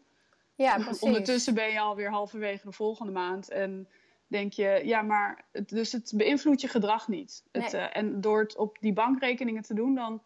Ja, 0.55 0.75
precies. 0.85 1.01
Ondertussen 1.01 1.55
ben 1.55 1.73
je 1.73 1.81
alweer 1.81 2.11
halverwege 2.11 2.67
de 2.67 2.73
volgende 2.73 3.13
maand. 3.13 3.51
En 3.51 3.89
denk 4.27 4.53
je, 4.53 4.81
ja, 4.85 5.03
maar 5.03 5.45
het, 5.53 5.69
dus 5.69 5.93
het 5.93 6.13
beïnvloedt 6.15 6.61
je 6.61 6.69
gedrag 6.69 7.09
niet. 7.09 7.45
Nee. 7.53 7.63
Het, 7.63 7.75
uh, 7.75 7.97
en 7.97 8.21
door 8.21 8.41
het 8.41 8.57
op 8.57 8.77
die 8.81 8.93
bankrekeningen 8.93 9.63
te 9.63 9.75
doen, 9.75 9.95
dan, 9.95 10.23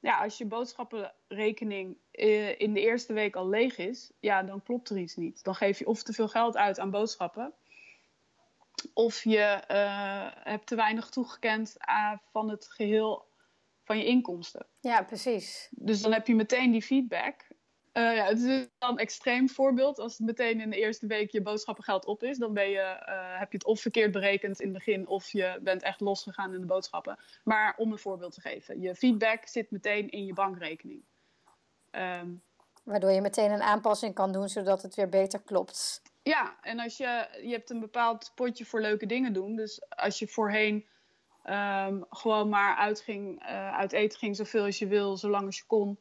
ja, 0.00 0.22
als 0.22 0.38
je 0.38 0.46
boodschappenrekening 0.46 1.96
uh, 2.12 2.60
in 2.60 2.74
de 2.74 2.80
eerste 2.80 3.12
week 3.12 3.36
al 3.36 3.48
leeg 3.48 3.78
is, 3.78 4.12
ja, 4.20 4.42
dan 4.42 4.62
klopt 4.62 4.90
er 4.90 4.98
iets 4.98 5.16
niet. 5.16 5.44
Dan 5.44 5.54
geef 5.54 5.78
je 5.78 5.86
of 5.86 6.02
te 6.02 6.12
veel 6.12 6.28
geld 6.28 6.56
uit 6.56 6.78
aan 6.78 6.90
boodschappen, 6.90 7.52
of 8.92 9.24
je 9.24 9.62
uh, 9.70 10.44
hebt 10.52 10.66
te 10.66 10.76
weinig 10.76 11.08
toegekend 11.08 11.74
aan, 11.78 12.20
van 12.30 12.50
het 12.50 12.66
geheel 12.66 13.32
van 13.84 13.98
je 13.98 14.04
inkomsten. 14.04 14.66
Ja, 14.80 15.02
precies. 15.02 15.68
Dus 15.70 16.02
dan 16.02 16.12
heb 16.12 16.26
je 16.26 16.34
meteen 16.34 16.70
die 16.70 16.82
feedback. 16.82 17.46
Uh, 17.94 18.16
ja, 18.16 18.24
het 18.24 18.38
is 18.38 18.68
dan 18.78 18.90
een 18.90 18.98
extreem 18.98 19.48
voorbeeld. 19.48 19.98
Als 19.98 20.18
het 20.18 20.26
meteen 20.26 20.60
in 20.60 20.70
de 20.70 20.76
eerste 20.76 21.06
week 21.06 21.30
je 21.30 21.42
boodschappengeld 21.42 22.04
op 22.04 22.22
is, 22.22 22.38
dan 22.38 22.52
ben 22.52 22.70
je, 22.70 23.04
uh, 23.08 23.38
heb 23.38 23.50
je 23.50 23.58
het 23.58 23.66
of 23.66 23.80
verkeerd 23.80 24.12
berekend 24.12 24.60
in 24.60 24.68
het 24.68 24.76
begin, 24.76 25.06
of 25.06 25.32
je 25.32 25.58
bent 25.62 25.82
echt 25.82 26.00
losgegaan 26.00 26.54
in 26.54 26.60
de 26.60 26.66
boodschappen. 26.66 27.18
Maar 27.44 27.74
om 27.76 27.92
een 27.92 27.98
voorbeeld 27.98 28.34
te 28.34 28.40
geven, 28.40 28.80
je 28.80 28.94
feedback 28.94 29.46
zit 29.46 29.70
meteen 29.70 30.10
in 30.10 30.24
je 30.24 30.32
bankrekening. 30.32 31.04
Um, 31.90 32.42
Waardoor 32.84 33.10
je 33.10 33.20
meteen 33.20 33.50
een 33.50 33.62
aanpassing 33.62 34.14
kan 34.14 34.32
doen, 34.32 34.48
zodat 34.48 34.82
het 34.82 34.94
weer 34.94 35.08
beter 35.08 35.40
klopt. 35.42 36.02
Ja, 36.22 36.56
en 36.60 36.78
als 36.78 36.96
je, 36.96 37.28
je 37.42 37.50
hebt 37.50 37.70
een 37.70 37.80
bepaald 37.80 38.32
potje 38.34 38.64
voor 38.64 38.80
leuke 38.80 39.06
dingen 39.06 39.32
doen. 39.32 39.56
Dus 39.56 39.82
als 39.88 40.18
je 40.18 40.28
voorheen 40.28 40.86
um, 41.44 42.04
gewoon 42.10 42.48
maar 42.48 42.76
uitging, 42.76 43.42
uh, 43.42 43.76
uit 43.76 43.92
eten 43.92 44.18
ging 44.18 44.36
zoveel 44.36 44.64
als 44.64 44.78
je 44.78 44.86
wil, 44.86 45.16
zolang 45.16 45.46
als 45.46 45.56
je 45.56 45.64
kon. 45.66 45.98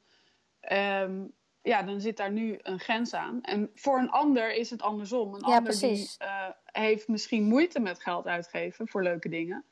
Um, 0.72 1.34
ja, 1.64 1.84
dan 1.84 2.02
zit 2.02 2.18
daar 2.18 2.32
nu 2.32 2.60
een 2.62 2.80
grens 2.80 3.14
aan. 3.14 3.42
En 3.42 3.72
voor 3.76 4.00
een 4.00 4.10
ander 4.10 4.54
is 4.54 4.70
het 4.70 4.82
andersom. 4.82 5.34
Een 5.34 5.40
ja, 5.40 5.46
ander 5.46 5.64
precies. 5.64 6.18
die 6.18 6.28
uh, 6.28 6.50
heeft 6.64 7.08
misschien 7.08 7.44
moeite 7.44 7.80
met 7.80 8.00
geld 8.00 8.28
uitgeven 8.28 8.88
voor 8.88 9.04
leuke 9.04 9.30
dingen. 9.30 9.66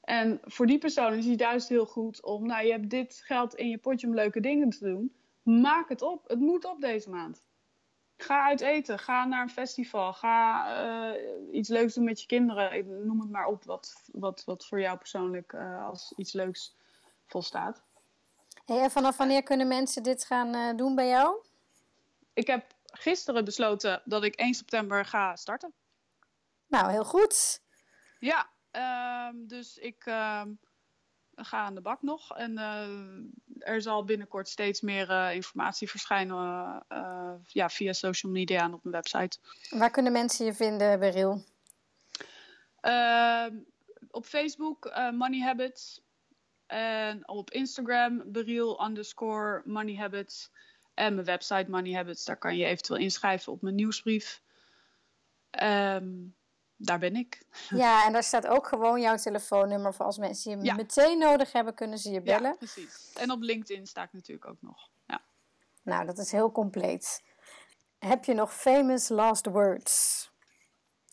En 0.00 0.40
voor 0.42 0.66
die 0.66 0.78
persoon 0.78 1.14
is 1.14 1.26
het 1.26 1.40
juist 1.40 1.68
heel 1.68 1.86
goed 1.86 2.22
om, 2.22 2.46
nou, 2.46 2.64
je 2.64 2.72
hebt 2.72 2.90
dit 2.90 3.22
geld 3.24 3.54
in 3.54 3.68
je 3.68 3.78
potje 3.78 4.06
om 4.06 4.14
leuke 4.14 4.40
dingen 4.40 4.70
te 4.70 4.84
doen. 4.84 5.14
Maak 5.42 5.88
het 5.88 6.02
op. 6.02 6.28
Het 6.28 6.38
moet 6.38 6.64
op 6.64 6.80
deze 6.80 7.10
maand. 7.10 7.46
Ga 8.16 8.46
uit 8.46 8.60
eten. 8.60 8.98
Ga 8.98 9.24
naar 9.24 9.42
een 9.42 9.48
festival. 9.48 10.12
Ga 10.12 10.66
eh, 11.14 11.54
iets 11.54 11.68
leuks 11.68 11.94
doen 11.94 12.04
met 12.04 12.20
je 12.20 12.26
kinderen. 12.26 12.72
Ik 12.72 12.86
noem 12.86 13.20
het 13.20 13.30
maar 13.30 13.46
op 13.46 13.64
wat, 13.64 14.08
wat, 14.12 14.44
wat 14.44 14.66
voor 14.66 14.80
jou 14.80 14.98
persoonlijk 14.98 15.52
uh, 15.52 15.86
als 15.86 16.12
iets 16.16 16.32
leuks 16.32 16.76
volstaat. 17.26 17.82
Hey, 18.72 18.82
en 18.82 18.90
vanaf 18.90 19.16
wanneer 19.16 19.42
kunnen 19.42 19.68
mensen 19.68 20.02
dit 20.02 20.24
gaan 20.24 20.54
uh, 20.54 20.76
doen 20.76 20.94
bij 20.94 21.08
jou? 21.08 21.36
Ik 22.32 22.46
heb 22.46 22.74
gisteren 22.84 23.44
besloten 23.44 24.02
dat 24.04 24.24
ik 24.24 24.34
1 24.34 24.54
september 24.54 25.04
ga 25.04 25.36
starten. 25.36 25.72
Nou, 26.66 26.90
heel 26.90 27.04
goed. 27.04 27.60
Ja, 28.18 28.50
uh, 28.72 29.28
dus 29.34 29.76
ik 29.78 30.06
uh, 30.06 30.42
ga 31.34 31.58
aan 31.58 31.74
de 31.74 31.80
bak 31.80 32.02
nog. 32.02 32.36
En 32.36 32.52
uh, 32.52 33.68
er 33.72 33.82
zal 33.82 34.04
binnenkort 34.04 34.48
steeds 34.48 34.80
meer 34.80 35.10
uh, 35.10 35.34
informatie 35.34 35.90
verschijnen 35.90 36.84
ja, 37.46 37.68
via 37.68 37.92
social 37.92 38.32
media 38.32 38.62
en 38.62 38.74
op 38.74 38.84
mijn 38.84 38.94
website. 38.94 39.38
Waar 39.70 39.90
kunnen 39.90 40.12
mensen 40.12 40.44
je 40.44 40.54
vinden, 40.54 40.98
Beryl? 40.98 41.44
Ehm, 42.80 43.56
op 44.10 44.24
Facebook 44.24 44.92
Money 45.12 45.40
Habits. 45.40 46.02
En 46.72 47.28
op 47.28 47.50
Instagram 47.50 48.22
Beryl 48.32 48.84
underscore 48.84 49.62
Money 49.64 49.96
Habits. 49.96 50.50
En 50.94 51.14
mijn 51.14 51.26
website 51.26 51.70
Money 51.70 51.92
Habits. 51.92 52.24
Daar 52.24 52.36
kan 52.36 52.56
je 52.56 52.64
eventueel 52.64 52.98
inschrijven 52.98 53.52
op 53.52 53.62
mijn 53.62 53.74
nieuwsbrief. 53.74 54.42
Um, 55.62 56.36
daar 56.76 56.98
ben 56.98 57.16
ik. 57.16 57.42
Ja, 57.68 58.06
en 58.06 58.12
daar 58.12 58.22
staat 58.22 58.46
ook 58.46 58.66
gewoon 58.66 59.00
jouw 59.00 59.16
telefoonnummer 59.16 59.94
voor 59.94 60.06
als 60.06 60.18
mensen 60.18 60.50
je 60.50 60.64
ja. 60.64 60.74
meteen 60.74 61.18
nodig 61.18 61.52
hebben, 61.52 61.74
kunnen 61.74 61.98
ze 61.98 62.10
je 62.10 62.22
bellen. 62.22 62.50
Ja, 62.50 62.56
precies. 62.56 63.12
En 63.12 63.30
op 63.30 63.40
LinkedIn 63.40 63.86
sta 63.86 64.02
ik 64.02 64.12
natuurlijk 64.12 64.48
ook 64.48 64.62
nog. 64.62 64.90
Ja. 65.06 65.22
Nou, 65.82 66.06
dat 66.06 66.18
is 66.18 66.32
heel 66.32 66.52
compleet. 66.52 67.22
Heb 67.98 68.24
je 68.24 68.34
nog 68.34 68.54
famous 68.54 69.08
last 69.08 69.46
words? 69.46 70.30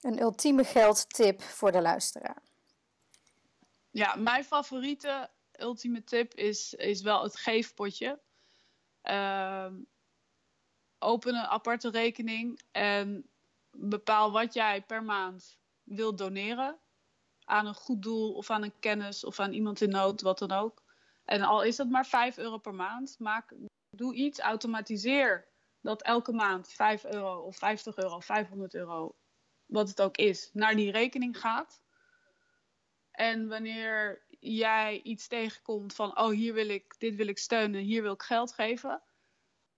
Een 0.01 0.21
ultieme 0.21 0.63
geldtip 0.63 1.41
voor 1.41 1.71
de 1.71 1.81
luisteraar. 1.81 2.41
Ja, 3.91 4.15
mijn 4.15 4.43
favoriete 4.43 5.29
ultieme 5.61 6.03
tip 6.03 6.33
is, 6.33 6.73
is 6.73 7.01
wel 7.01 7.23
het 7.23 7.37
geefpotje. 7.37 8.19
Uh, 9.03 9.73
open 10.99 11.35
een 11.35 11.45
aparte 11.45 11.89
rekening 11.89 12.61
en 12.71 13.29
bepaal 13.71 14.31
wat 14.31 14.53
jij 14.53 14.81
per 14.81 15.03
maand 15.03 15.59
wilt 15.83 16.17
doneren 16.17 16.79
aan 17.43 17.65
een 17.65 17.75
goed 17.75 18.01
doel 18.01 18.33
of 18.33 18.49
aan 18.49 18.63
een 18.63 18.79
kennis 18.79 19.23
of 19.23 19.39
aan 19.39 19.53
iemand 19.53 19.81
in 19.81 19.89
nood, 19.89 20.21
wat 20.21 20.39
dan 20.39 20.51
ook. 20.51 20.83
En 21.25 21.41
al 21.41 21.63
is 21.63 21.75
dat 21.75 21.89
maar 21.89 22.05
5 22.05 22.37
euro 22.37 22.57
per 22.57 22.73
maand, 22.73 23.15
maak, 23.19 23.53
doe 23.89 24.15
iets, 24.15 24.39
automatiseer 24.39 25.47
dat 25.81 26.01
elke 26.01 26.31
maand 26.31 26.71
5 26.71 27.05
euro 27.05 27.39
of 27.39 27.57
50 27.57 27.97
euro 27.97 28.15
of 28.15 28.25
500 28.25 28.73
euro, 28.73 29.15
wat 29.65 29.89
het 29.89 30.01
ook 30.01 30.17
is, 30.17 30.49
naar 30.53 30.75
die 30.75 30.91
rekening 30.91 31.39
gaat. 31.39 31.81
En 33.11 33.47
wanneer 33.47 34.25
jij 34.39 35.01
iets 35.01 35.27
tegenkomt 35.27 35.93
van, 35.93 36.19
oh 36.19 36.29
hier 36.29 36.53
wil 36.53 36.69
ik, 36.69 36.95
dit 36.97 37.15
wil 37.15 37.27
ik 37.27 37.37
steunen, 37.37 37.81
hier 37.81 38.01
wil 38.01 38.13
ik 38.13 38.21
geld 38.21 38.53
geven, 38.53 39.01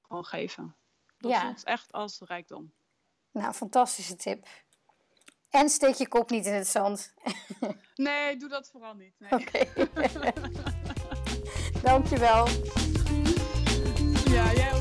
gewoon 0.01 0.25
geven. 0.25 0.75
Dat 1.17 1.31
ja. 1.31 1.41
voelt 1.41 1.63
echt 1.63 1.91
als 1.91 2.19
rijkdom. 2.19 2.73
Nou, 3.31 3.53
fantastische 3.53 4.15
tip. 4.15 4.47
En 5.49 5.69
steek 5.69 5.95
je 5.95 6.07
kop 6.07 6.29
niet 6.29 6.45
in 6.45 6.53
het 6.53 6.67
zand. 6.67 7.13
Nee, 7.95 8.37
doe 8.37 8.49
dat 8.49 8.69
vooral 8.69 8.93
niet. 8.93 9.13
Nee. 9.19 9.31
Oké. 9.31 9.65
Okay. 9.75 10.33
Dankjewel. 11.83 12.47
Ja, 14.29 14.53
jij 14.53 14.73
ook. 14.73 14.80